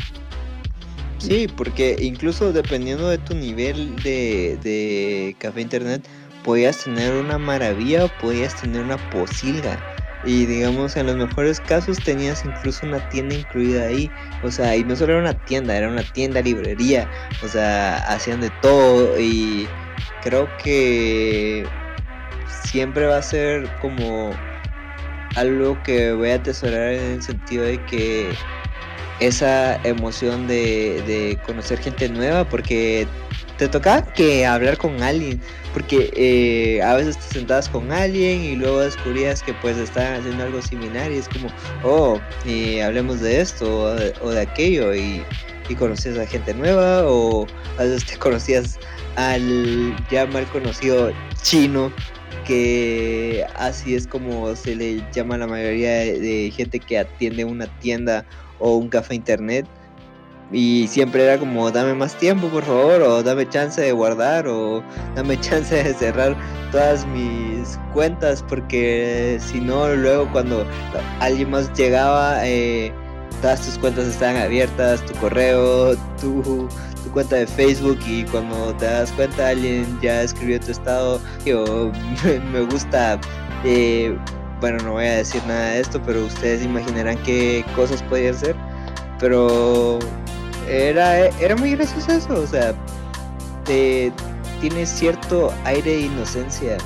[1.17, 6.07] Sí, porque incluso dependiendo de tu nivel de, de café internet,
[6.45, 9.96] podías tener una maravilla podías tener una posilga.
[10.27, 14.11] Y digamos, en los mejores casos tenías incluso una tienda incluida ahí.
[14.43, 17.09] O sea, y no solo era una tienda, era una tienda, librería.
[17.41, 19.69] O sea, hacían de todo y
[20.21, 21.65] creo que
[22.45, 24.35] siempre va a ser como
[25.35, 28.35] algo que voy a atesorar en el sentido de que
[29.21, 33.07] esa emoción de, conocer gente nueva porque
[33.57, 35.41] te toca que hablar con alguien
[35.73, 40.43] porque eh, a veces te sentabas con alguien y luego descubrías que pues estaban haciendo
[40.43, 41.49] algo similar y es como
[41.83, 45.23] oh y hablemos de esto o de, o aquello y,
[45.69, 47.47] y conocías a gente nueva o
[47.77, 48.79] a veces te conocías
[49.17, 51.91] al ya mal conocido chino,
[52.45, 57.67] que así es como se le llama a la mayoría de, gente que atiende una
[57.79, 58.25] tienda
[58.59, 59.65] o un café internet.
[60.51, 64.81] Y siempre era como, dame más tiempo, por favor, o dame chance de guardar, o
[65.15, 66.35] dame chance de cerrar
[66.71, 70.65] todas mis cuentas, porque si no, luego cuando
[71.19, 72.93] alguien más llegaba, eh,
[73.41, 76.67] todas tus cuentas estaban abiertas, tu correo, tu
[77.17, 81.19] cuenta de Facebook y cuando te das cuenta alguien ya escribió tu estado
[81.55, 81.91] o
[82.51, 83.19] me gusta,
[83.63, 84.15] eh,
[84.59, 88.55] bueno, no voy a decir nada de esto, pero ustedes imaginarán qué cosas podían ser,
[89.19, 89.99] pero
[90.67, 92.73] era, era muy gracioso eso, o sea,
[93.65, 96.77] tiene cierto aire de inocencia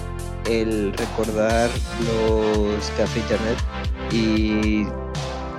[0.46, 1.70] el recordar
[2.06, 3.58] los café internet
[4.12, 4.86] y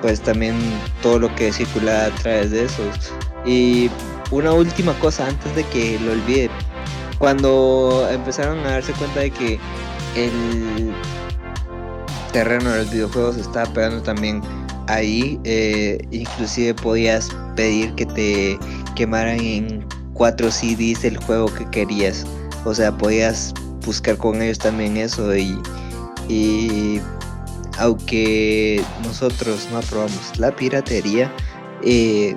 [0.00, 0.56] pues también
[1.00, 3.12] todo lo que circula a través de esos.
[3.46, 3.88] Y
[4.30, 6.50] una última cosa antes de que lo olvide.
[7.18, 9.60] Cuando empezaron a darse cuenta de que
[10.16, 10.92] el
[12.32, 14.42] terreno de los videojuegos estaba pegando también
[14.88, 18.58] ahí, eh, inclusive podías pedir que te
[18.94, 22.26] quemaran en cuatro CDs el juego que querías.
[22.64, 23.52] O sea, podías
[23.84, 25.58] buscar con ellos también eso y,
[26.28, 27.00] y
[27.78, 31.32] aunque nosotros no aprobamos la piratería,
[31.82, 32.36] eh,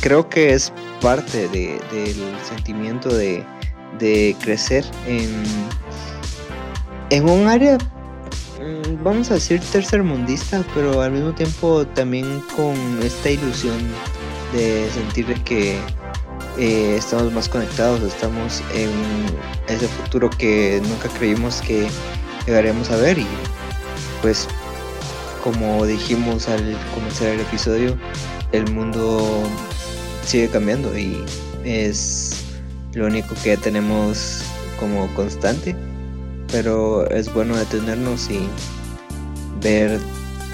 [0.00, 3.44] creo que es parte de, del sentimiento de,
[3.98, 5.30] de crecer en,
[7.10, 13.30] en un área mm, vamos a decir tercermundista, pero al mismo tiempo también con esta
[13.30, 13.78] ilusión
[14.54, 15.78] de sentir que
[16.58, 18.90] eh, estamos más conectados, estamos en
[19.68, 21.88] ese futuro que nunca creímos que
[22.46, 23.26] llegaremos a ver y
[24.22, 24.46] pues
[25.42, 27.96] como dijimos al comenzar el episodio,
[28.52, 29.42] el mundo
[30.24, 31.22] sigue cambiando y
[31.64, 32.44] es
[32.94, 34.42] lo único que tenemos
[34.78, 35.74] como constante,
[36.50, 38.40] pero es bueno detenernos y
[39.60, 40.00] ver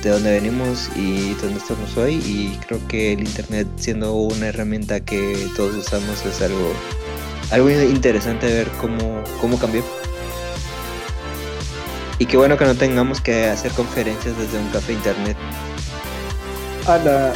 [0.02, 5.00] de dónde venimos y dónde estamos hoy y creo que el internet siendo una herramienta
[5.00, 6.72] que todos usamos es algo
[7.50, 9.82] algo interesante ver cómo, cómo cambió.
[12.18, 15.36] Y qué bueno que no tengamos que hacer conferencias desde un café internet.
[16.86, 17.32] Ana,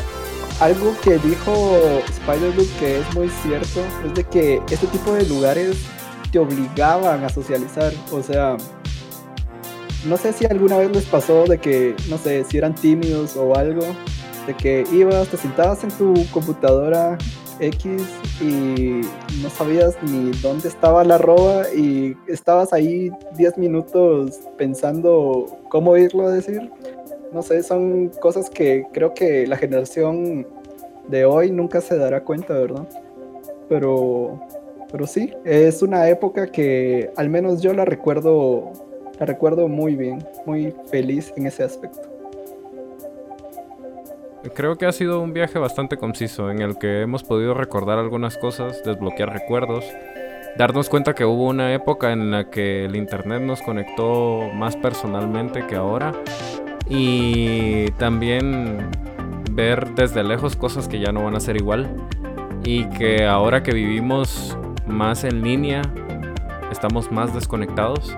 [0.60, 5.78] algo que dijo spider que es muy cierto es de que este tipo de lugares
[6.30, 7.92] te obligaban a socializar.
[8.12, 8.56] O sea,
[10.06, 13.56] no sé si alguna vez les pasó de que, no sé, si eran tímidos o
[13.56, 13.82] algo,
[14.46, 17.16] de que ibas, te sentabas en tu computadora
[17.60, 18.02] X
[18.40, 19.00] y
[19.42, 26.26] no sabías ni dónde estaba la arroba y estabas ahí 10 minutos pensando cómo irlo
[26.26, 26.70] a decir.
[27.32, 30.46] No sé, son cosas que creo que la generación
[31.08, 32.86] de hoy nunca se dará cuenta, ¿verdad?
[33.68, 34.40] Pero,
[34.90, 38.72] pero sí, es una época que al menos yo la recuerdo
[39.18, 42.14] la recuerdo muy bien, muy feliz en ese aspecto.
[44.54, 48.36] Creo que ha sido un viaje bastante conciso en el que hemos podido recordar algunas
[48.36, 49.84] cosas, desbloquear recuerdos,
[50.58, 55.66] darnos cuenta que hubo una época en la que el Internet nos conectó más personalmente
[55.66, 56.12] que ahora
[56.88, 58.90] y también
[59.50, 61.88] ver desde lejos cosas que ya no van a ser igual
[62.64, 64.56] y que ahora que vivimos
[64.86, 65.80] más en línea
[66.70, 68.14] estamos más desconectados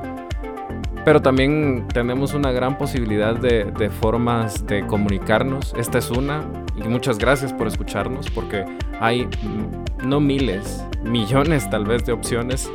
[1.07, 5.73] pero también tenemos una gran posibilidad de, formas de comunicarnos.
[5.79, 6.45] Esta es una.
[6.75, 8.65] Y muchas gracias por escucharnos porque
[8.99, 12.69] hay mm, no miles, millones tal vez de opciones.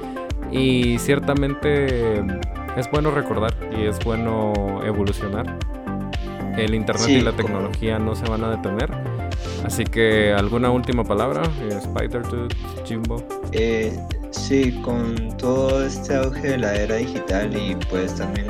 [0.49, 2.19] Y ciertamente
[2.77, 5.57] es bueno recordar y es bueno evolucionar.
[6.57, 8.91] El Internet y la tecnología no se van a detener.
[9.65, 11.43] Así que, ¿alguna última palabra?
[11.61, 12.23] Eh, Spider
[12.85, 13.23] Jimbo.
[13.51, 13.97] Eh,
[14.31, 18.47] Sí, con todo este auge de la era digital y pues también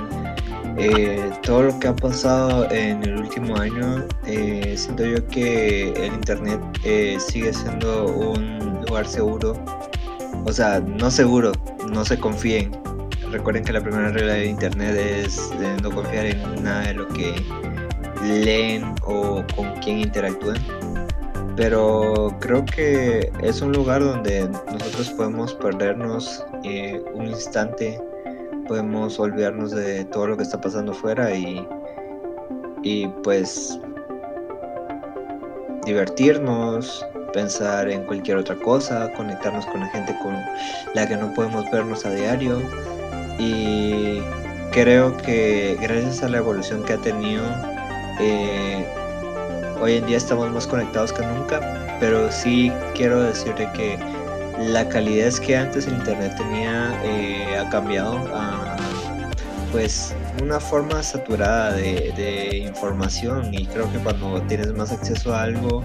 [0.78, 6.14] eh, todo lo que ha pasado en el último año, eh, siento yo que el
[6.14, 6.60] Internet
[7.20, 9.54] sigue siendo un lugar seguro.
[10.45, 11.52] O sea, no seguro,
[11.91, 12.72] no se confíen.
[13.32, 17.08] Recuerden que la primera regla de Internet es de no confiar en nada de lo
[17.08, 17.34] que
[18.24, 20.58] leen o con quién interactúan
[21.56, 28.02] pero creo que es un lugar donde nosotros podemos perdernos eh, un instante,
[28.68, 31.68] podemos olvidarnos de todo lo que está pasando afuera y,
[32.84, 33.80] y pues
[35.86, 40.36] divertirnos, pensar en cualquier otra cosa, conectarnos con la gente con
[40.96, 42.62] la que no podemos vernos a diario.
[43.38, 44.20] Y
[44.72, 47.44] creo que gracias a la evolución que ha tenido
[48.24, 48.86] eh,
[49.82, 53.98] hoy en día estamos más conectados que nunca, pero sí quiero decirle que
[54.60, 58.78] la calidad que antes el internet tenía eh, ha cambiado a
[59.72, 60.14] pues
[60.44, 65.84] una forma saturada de, información y creo que cuando tienes más acceso a algo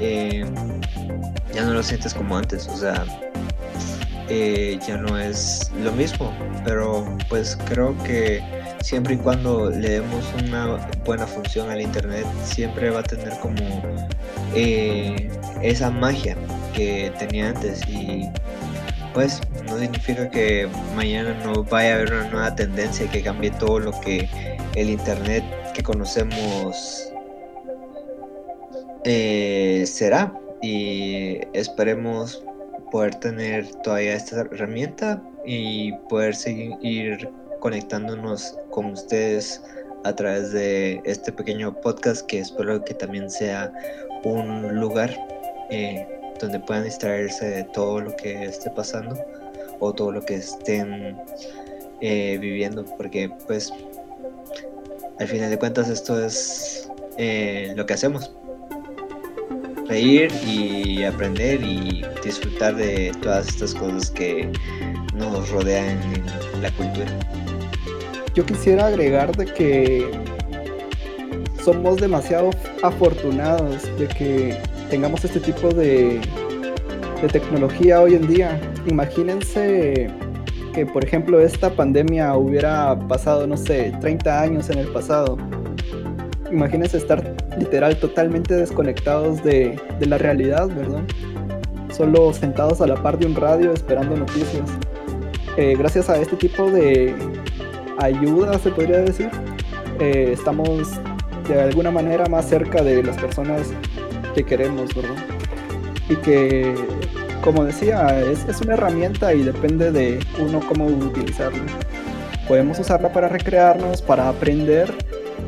[0.00, 0.46] eh,
[1.52, 3.04] ya no lo sientes como antes, o sea,
[4.86, 6.32] ya no es lo mismo,
[6.64, 8.42] pero pues creo que
[8.80, 13.56] siempre y cuando le demos una buena función al internet, siempre va a tener como
[14.54, 15.30] eh,
[15.62, 16.36] esa magia
[16.74, 17.80] que tenía antes.
[17.88, 18.28] Y
[19.14, 23.80] pues no significa que mañana no vaya a haber una nueva tendencia que cambie todo
[23.80, 24.28] lo que
[24.74, 25.42] el internet
[25.74, 27.12] que conocemos
[29.04, 30.32] eh, será.
[30.62, 32.42] Y esperemos
[32.90, 37.28] poder tener todavía esta herramienta y poder seguir
[37.60, 39.62] conectándonos con ustedes
[40.04, 43.72] a través de este pequeño podcast que espero que también sea
[44.24, 45.16] un lugar
[45.70, 46.06] eh,
[46.40, 49.18] donde puedan distraerse de todo lo que esté pasando
[49.80, 51.16] o todo lo que estén
[52.00, 53.72] eh, viviendo porque pues
[55.18, 56.88] al final de cuentas esto es
[57.18, 58.30] eh, lo que hacemos.
[59.88, 64.50] Reír y aprender y disfrutar de todas estas cosas que
[65.14, 67.06] nos rodean en la cultura
[68.36, 70.10] yo quisiera agregar de que
[71.64, 72.50] somos demasiado
[72.82, 74.56] afortunados de que
[74.90, 76.20] tengamos este tipo de,
[77.32, 78.60] tecnología hoy en día.
[78.86, 80.08] Imagínense
[80.74, 85.38] que, por ejemplo, esta pandemia hubiera pasado, no sé, 30 años en el pasado.
[86.52, 91.02] Imagínense estar literal totalmente desconectados de, de la realidad, ¿verdad?
[91.90, 94.70] Solo sentados a la par de un radio esperando noticias.
[95.56, 97.14] Eh, gracias a este tipo de
[97.98, 99.30] ayuda, se podría decir,
[100.00, 100.92] eh, estamos
[101.48, 103.72] de alguna manera más cerca de las personas
[104.34, 105.16] que queremos, ¿verdad?
[106.08, 106.74] Y que,
[107.42, 111.62] como decía, es, es una herramienta y depende de uno cómo utilizarla.
[112.48, 114.92] Podemos usarla para recrearnos, para aprender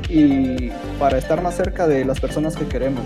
[0.08, 3.02] y para estar más cerca de las personas que queremos.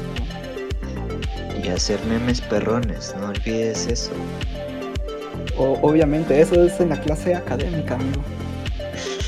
[1.63, 4.13] Y hacer memes perrones, no olvides eso.
[5.59, 8.23] O, obviamente, eso es en la clase académica, amigo.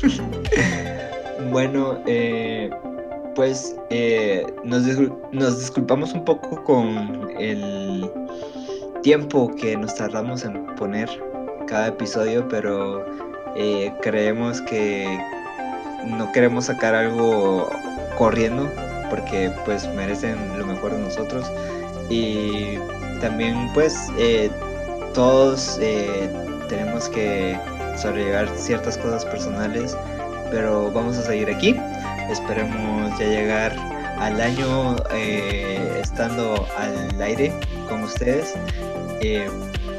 [1.51, 2.69] bueno, eh,
[3.35, 8.09] pues eh, nos, disculpamos un poco con el
[9.03, 11.09] tiempo que nos tardamos en poner
[11.67, 13.05] cada episodio, pero
[13.55, 15.19] eh, creemos que
[16.05, 17.69] no queremos sacar algo
[18.17, 18.69] corriendo
[19.09, 21.51] porque pues merecen lo mejor de nosotros.
[22.09, 22.77] Y
[23.19, 23.95] también pues
[25.13, 25.79] todos
[26.69, 27.57] tenemos que
[27.97, 29.97] sobrellevar ciertas cosas personales
[30.51, 31.75] pero vamos a seguir aquí
[32.29, 33.75] Esperemos ya llegar
[34.17, 37.53] al año eh, estando al aire
[37.87, 38.55] con ustedes.
[39.21, 39.47] Eh,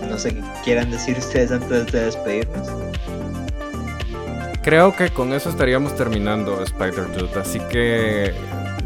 [0.08, 2.68] no sé qué quieran decir ustedes antes de despedirnos.
[4.62, 8.34] Creo que con eso estaríamos terminando Spider Dude, así que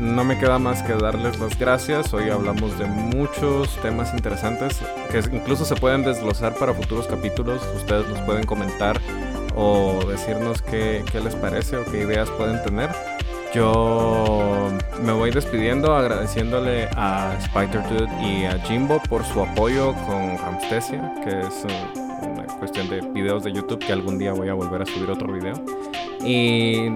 [0.00, 2.12] no me queda más que darles las gracias.
[2.14, 4.80] Hoy hablamos de muchos temas interesantes
[5.10, 7.62] que incluso se pueden desglosar para futuros capítulos.
[7.76, 8.98] Ustedes nos pueden comentar
[9.54, 12.88] o decirnos qué, qué les parece o qué ideas pueden tener.
[13.52, 14.68] Yo
[15.02, 21.14] me voy despidiendo agradeciéndole a Spider Dude y a Jimbo por su apoyo con Ramstesia,
[21.24, 21.66] que es
[22.22, 25.30] una cuestión de videos de YouTube que algún día voy a volver a subir otro
[25.32, 25.54] video.
[26.24, 26.90] Y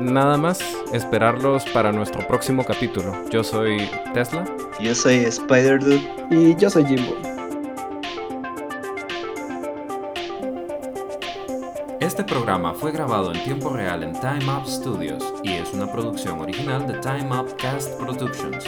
[0.00, 0.60] nada más,
[0.92, 3.12] esperarlos para nuestro próximo capítulo.
[3.30, 4.44] Yo soy Tesla.
[4.80, 6.02] Yo soy Spider Dude.
[6.30, 7.14] Y yo soy Jimbo.
[12.00, 16.40] Este programa fue grabado en tiempo real en Time Up Studios y es una producción
[16.40, 18.64] original de Time Up Cast Productions.